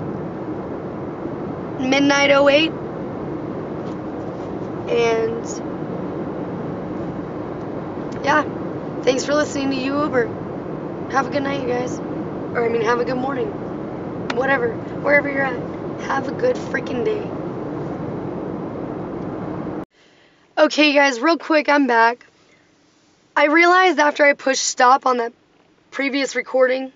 midnight 1.80 2.30
08. 2.30 2.72
And 4.88 5.81
yeah, 8.22 8.44
thanks 9.02 9.24
for 9.24 9.34
listening 9.34 9.70
to 9.70 9.76
you 9.76 10.02
Uber. 10.02 10.32
Have 11.08 11.26
a 11.26 11.30
good 11.30 11.42
night, 11.42 11.60
you 11.62 11.68
guys. 11.68 12.00
Or 12.54 12.64
I 12.64 12.68
mean, 12.68 12.82
have 12.82 13.00
a 13.00 13.04
good 13.04 13.16
morning. 13.16 13.56
Whatever, 14.34 14.78
wherever 15.02 15.30
you're 15.30 15.44
at. 15.44 15.62
Have 15.96 16.28
a 16.28 16.32
good 16.32 16.56
freaking 16.56 17.04
day. 17.04 17.32
Okay, 20.58 20.92
guys, 20.92 21.20
real 21.20 21.38
quick, 21.38 21.68
I'm 21.68 21.86
back. 21.86 22.26
I 23.36 23.46
realized 23.46 23.98
after 23.98 24.24
I 24.24 24.34
pushed 24.34 24.62
stop 24.62 25.06
on 25.06 25.18
that 25.18 25.32
previous 25.90 26.36
recording 26.36 26.92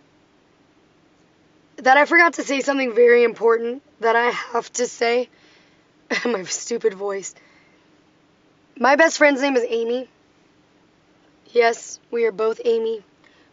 that 1.78 1.96
I 1.96 2.04
forgot 2.04 2.34
to 2.34 2.42
say 2.42 2.60
something 2.60 2.94
very 2.94 3.24
important 3.24 3.82
that 4.00 4.16
I 4.16 4.30
have 4.30 4.72
to 4.74 4.86
say. 4.86 5.28
My 6.24 6.44
stupid 6.44 6.94
voice. 6.94 7.34
My 8.78 8.96
best 8.96 9.18
friend's 9.18 9.40
name 9.42 9.56
is 9.56 9.64
Amy. 9.68 10.08
Yes, 11.56 12.00
we 12.10 12.26
are 12.26 12.32
both 12.32 12.60
Amy. 12.66 13.02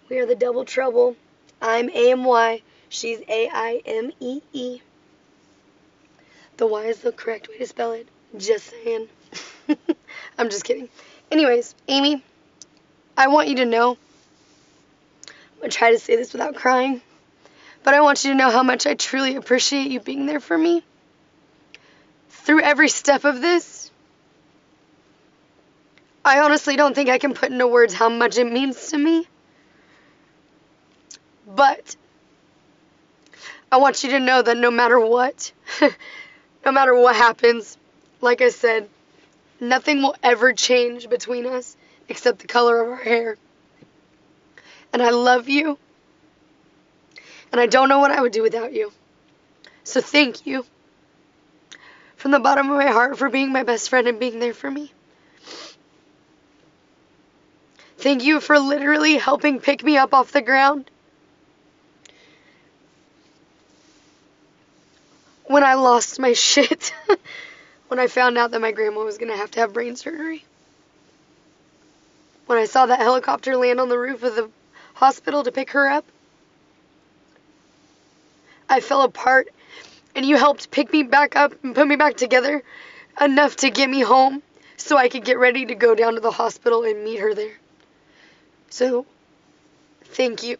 We 0.09 0.19
are 0.19 0.25
the 0.25 0.35
double 0.35 0.65
trouble. 0.65 1.15
I'm 1.61 1.89
A-M-Y. 1.89 2.61
She's 2.89 3.21
A-I-M-E-E. 3.29 4.81
The 6.57 6.67
Y 6.67 6.83
is 6.83 6.97
the 6.99 7.13
correct 7.13 7.47
way 7.47 7.59
to 7.59 7.65
spell 7.65 7.93
it. 7.93 8.09
Just 8.37 8.69
saying. 8.71 9.07
I'm 10.37 10.49
just 10.49 10.65
kidding. 10.65 10.89
Anyways, 11.31 11.75
Amy, 11.87 12.21
I 13.15 13.29
want 13.29 13.47
you 13.47 13.55
to 13.55 13.65
know. 13.65 13.91
I'm 15.29 15.59
going 15.59 15.71
to 15.71 15.77
try 15.77 15.91
to 15.91 15.97
say 15.97 16.17
this 16.17 16.33
without 16.33 16.55
crying. 16.55 17.01
But 17.83 17.93
I 17.93 18.01
want 18.01 18.25
you 18.25 18.31
to 18.31 18.37
know 18.37 18.51
how 18.51 18.63
much 18.63 18.85
I 18.85 18.95
truly 18.95 19.37
appreciate 19.37 19.89
you 19.91 20.01
being 20.01 20.25
there 20.25 20.41
for 20.41 20.57
me. 20.57 20.83
Through 22.27 22.63
every 22.63 22.89
step 22.89 23.23
of 23.23 23.39
this. 23.39 23.82
I 26.25 26.39
honestly 26.39 26.75
don't 26.75 26.95
think 26.95 27.09
I 27.09 27.17
can 27.17 27.33
put 27.33 27.51
into 27.51 27.67
words 27.67 27.93
how 27.93 28.09
much 28.09 28.37
it 28.37 28.49
means 28.51 28.87
to 28.89 28.97
me. 28.97 29.27
But 31.45 31.95
I 33.71 33.77
want 33.77 34.03
you 34.03 34.11
to 34.11 34.19
know 34.19 34.41
that 34.41 34.55
no 34.55 34.71
matter 34.71 34.99
what, 34.99 35.51
no 36.65 36.71
matter 36.71 36.95
what 36.95 37.15
happens, 37.15 37.77
like 38.21 38.41
I 38.41 38.49
said, 38.49 38.87
nothing 39.59 40.01
will 40.01 40.15
ever 40.23 40.53
change 40.53 41.09
between 41.09 41.45
us 41.45 41.75
except 42.07 42.39
the 42.39 42.47
color 42.47 42.81
of 42.81 42.89
our 42.89 43.03
hair. 43.03 43.37
And 44.93 45.01
I 45.01 45.09
love 45.09 45.49
you. 45.49 45.77
And 47.51 47.59
I 47.59 47.65
don't 47.65 47.89
know 47.89 47.99
what 47.99 48.11
I 48.11 48.21
would 48.21 48.31
do 48.31 48.41
without 48.41 48.73
you. 48.73 48.91
So 49.83 49.99
thank 49.99 50.45
you 50.45 50.65
from 52.15 52.31
the 52.31 52.39
bottom 52.39 52.69
of 52.69 52.77
my 52.77 52.87
heart 52.87 53.17
for 53.17 53.29
being 53.29 53.51
my 53.51 53.63
best 53.63 53.89
friend 53.89 54.07
and 54.07 54.19
being 54.19 54.39
there 54.39 54.53
for 54.53 54.71
me. 54.71 54.91
Thank 58.03 58.25
you 58.25 58.41
for 58.41 58.59
literally 58.59 59.15
helping 59.15 59.61
pick 59.61 59.81
me 59.81 59.95
up 59.95 60.13
off 60.13 60.33
the 60.33 60.41
ground. 60.41 60.91
When 65.45 65.63
I 65.63 65.75
lost 65.75 66.19
my 66.19 66.33
shit. 66.49 66.93
when 67.87 68.01
I 68.01 68.07
found 68.07 68.37
out 68.37 68.51
that 68.51 68.59
my 68.59 68.73
grandma 68.73 69.05
was 69.05 69.17
going 69.17 69.31
to 69.31 69.37
have 69.37 69.51
to 69.51 69.61
have 69.61 69.71
brain 69.71 69.95
surgery. 69.95 70.43
When 72.45 72.57
I 72.57 72.65
saw 72.65 72.87
that 72.87 72.99
helicopter 72.99 73.55
land 73.55 73.79
on 73.79 73.87
the 73.87 73.97
roof 73.97 74.21
of 74.23 74.35
the 74.35 74.49
hospital 74.95 75.41
to 75.43 75.53
pick 75.53 75.69
her 75.69 75.87
up. 75.87 76.03
I 78.67 78.81
fell 78.81 79.03
apart 79.03 79.47
and 80.13 80.25
you 80.25 80.35
helped 80.35 80.71
pick 80.71 80.91
me 80.91 81.03
back 81.03 81.37
up 81.37 81.53
and 81.63 81.73
put 81.73 81.87
me 81.87 81.95
back 81.95 82.17
together 82.17 82.63
enough 83.21 83.55
to 83.57 83.69
get 83.69 83.89
me 83.89 84.01
home 84.01 84.43
so 84.75 84.97
I 84.97 85.07
could 85.07 85.23
get 85.23 85.39
ready 85.39 85.67
to 85.67 85.75
go 85.75 85.95
down 85.95 86.15
to 86.15 86.19
the 86.19 86.31
hospital 86.31 86.83
and 86.83 87.05
meet 87.05 87.21
her 87.21 87.33
there. 87.33 87.62
So, 88.73 89.05
thank 90.03 90.41
you. 90.41 90.57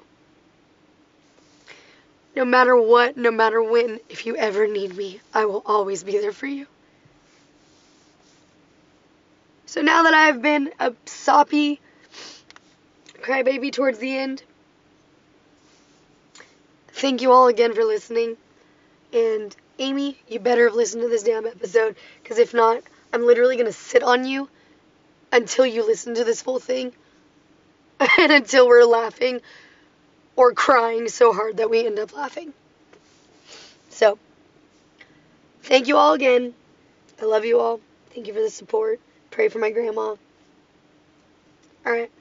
No 2.36 2.46
matter 2.46 2.80
what, 2.80 3.18
no 3.18 3.32
matter 3.32 3.64
when, 3.64 4.00
if 4.08 4.28
you 4.28 4.36
ever 4.36 4.68
need 4.68 4.96
me, 4.96 5.20
I 5.34 5.46
will 5.46 5.64
always 5.66 6.04
be 6.04 6.12
there 6.20 6.32
for 6.32 6.46
you. 6.46 6.68
So 9.66 9.82
now 9.82 10.04
that 10.04 10.14
I've 10.14 10.44
been 10.44 10.72
a 10.80 10.94
soppy 11.08 11.82
crybaby 13.20 13.72
towards 13.72 13.98
the 13.98 14.16
end, 14.16 14.44
thank 16.90 17.24
you 17.24 17.32
all 17.32 17.48
again 17.48 17.74
for 17.74 17.84
listening. 17.84 18.38
And 19.12 19.56
Amy, 19.80 20.20
you 20.28 20.40
better 20.40 20.68
have 20.68 20.76
listened 20.76 21.02
to 21.02 21.10
this 21.10 21.24
damn 21.24 21.48
episode, 21.48 21.96
because 22.22 22.38
if 22.38 22.54
not, 22.54 22.84
I'm 23.12 23.26
literally 23.26 23.56
going 23.56 23.66
to 23.66 23.74
sit 23.74 24.04
on 24.04 24.24
you 24.24 24.50
until 25.32 25.66
you 25.66 25.84
listen 25.84 26.14
to 26.14 26.24
this 26.24 26.44
full 26.44 26.60
thing 26.60 26.94
and 28.20 28.32
until 28.32 28.68
we're 28.68 28.86
laughing 28.86 29.42
or 30.36 30.54
crying 30.54 31.08
so 31.08 31.34
hard 31.34 31.58
that 31.58 31.70
we 31.70 31.86
end 31.86 32.00
up 32.00 32.14
laughing. 32.16 32.54
So, 33.90 34.18
thank 35.62 35.88
you 35.88 35.98
all 35.98 36.14
again. 36.14 36.54
I 37.22 37.26
love 37.26 37.46
you 37.46 37.60
all. 37.60 37.80
Thank 38.14 38.28
you 38.28 38.34
for 38.34 38.42
the 38.42 38.50
support. 38.50 39.00
Pray 39.32 39.50
for 39.50 39.60
my 39.60 39.70
grandma. 39.70 40.16
Alright, 41.86 42.12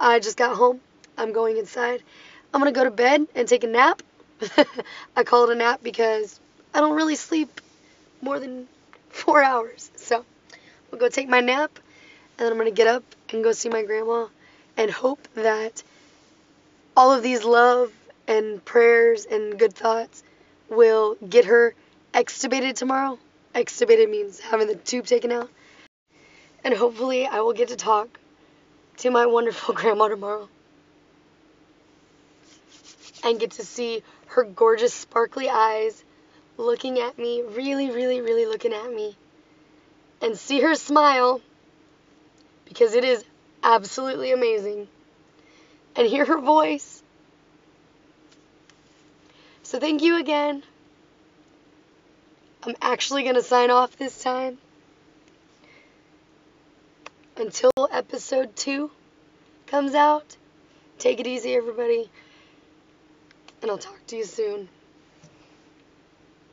I 0.00 0.18
just 0.20 0.36
got 0.36 0.56
home. 0.56 0.80
I'm 1.18 1.32
going 1.32 1.58
inside. 1.58 2.02
I'm 2.52 2.60
going 2.60 2.72
to 2.72 2.78
go 2.78 2.84
to 2.84 2.90
bed 2.90 3.26
and 3.34 3.46
take 3.46 3.64
a 3.64 3.66
nap. 3.66 4.02
I 5.16 5.24
call 5.24 5.48
it 5.48 5.52
a 5.52 5.54
nap 5.54 5.80
because 5.82 6.40
I 6.74 6.80
don't 6.80 6.96
really 6.96 7.16
sleep 7.16 7.60
more 8.20 8.38
than 8.38 8.68
four 9.10 9.42
hours. 9.42 9.90
So, 9.96 10.24
I'll 10.92 10.98
go 10.98 11.08
take 11.08 11.28
my 11.28 11.40
nap 11.40 11.78
and 12.38 12.46
then 12.46 12.52
I'm 12.52 12.58
going 12.58 12.70
to 12.70 12.74
get 12.74 12.86
up 12.86 13.04
and 13.30 13.44
go 13.44 13.52
see 13.52 13.68
my 13.68 13.82
grandma 13.82 14.26
and 14.76 14.90
hope 14.90 15.26
that 15.34 15.82
all 16.96 17.12
of 17.12 17.22
these 17.22 17.44
love 17.44 17.92
and 18.28 18.64
prayers 18.64 19.26
and 19.26 19.58
good 19.58 19.74
thoughts 19.74 20.22
will 20.68 21.16
get 21.28 21.46
her 21.46 21.74
extubated 22.14 22.74
tomorrow. 22.74 23.18
Extubated 23.54 24.10
means 24.10 24.40
having 24.40 24.66
the 24.66 24.74
tube 24.74 25.06
taken 25.06 25.32
out. 25.32 25.50
And 26.64 26.74
hopefully, 26.74 27.26
I 27.26 27.40
will 27.40 27.52
get 27.52 27.68
to 27.68 27.76
talk 27.76 28.18
to 28.98 29.10
my 29.10 29.26
wonderful 29.26 29.74
grandma 29.80 30.08
tomorrow 30.08 30.48
and 33.24 33.38
get 33.38 33.52
to 33.52 33.64
see 33.64 34.02
her 34.26 34.44
gorgeous, 34.44 34.94
sparkly 34.94 35.48
eyes 35.48 36.04
looking 36.56 36.98
at 36.98 37.18
me, 37.18 37.42
really, 37.42 37.90
really, 37.90 38.20
really 38.20 38.46
looking 38.46 38.72
at 38.72 38.92
me, 38.92 39.16
and 40.20 40.36
see 40.36 40.60
her 40.60 40.74
smile 40.74 41.40
because 42.64 42.94
it 42.94 43.04
is 43.04 43.24
absolutely 43.62 44.32
amazing, 44.32 44.88
and 45.96 46.06
hear 46.06 46.24
her 46.24 46.38
voice. 46.38 47.02
So, 49.62 49.78
thank 49.78 50.02
you 50.02 50.18
again. 50.18 50.62
I'm 52.64 52.76
actually 52.80 53.22
going 53.22 53.34
to 53.34 53.42
sign 53.42 53.70
off 53.70 53.96
this 53.96 54.22
time. 54.22 54.58
Until 57.36 57.70
episode 57.90 58.54
2 58.54 58.90
comes 59.66 59.94
out, 59.94 60.36
take 60.98 61.18
it 61.18 61.26
easy, 61.26 61.54
everybody. 61.54 62.10
And 63.62 63.70
I'll 63.70 63.78
talk 63.78 64.06
to 64.08 64.16
you 64.16 64.24
soon. 64.24 64.68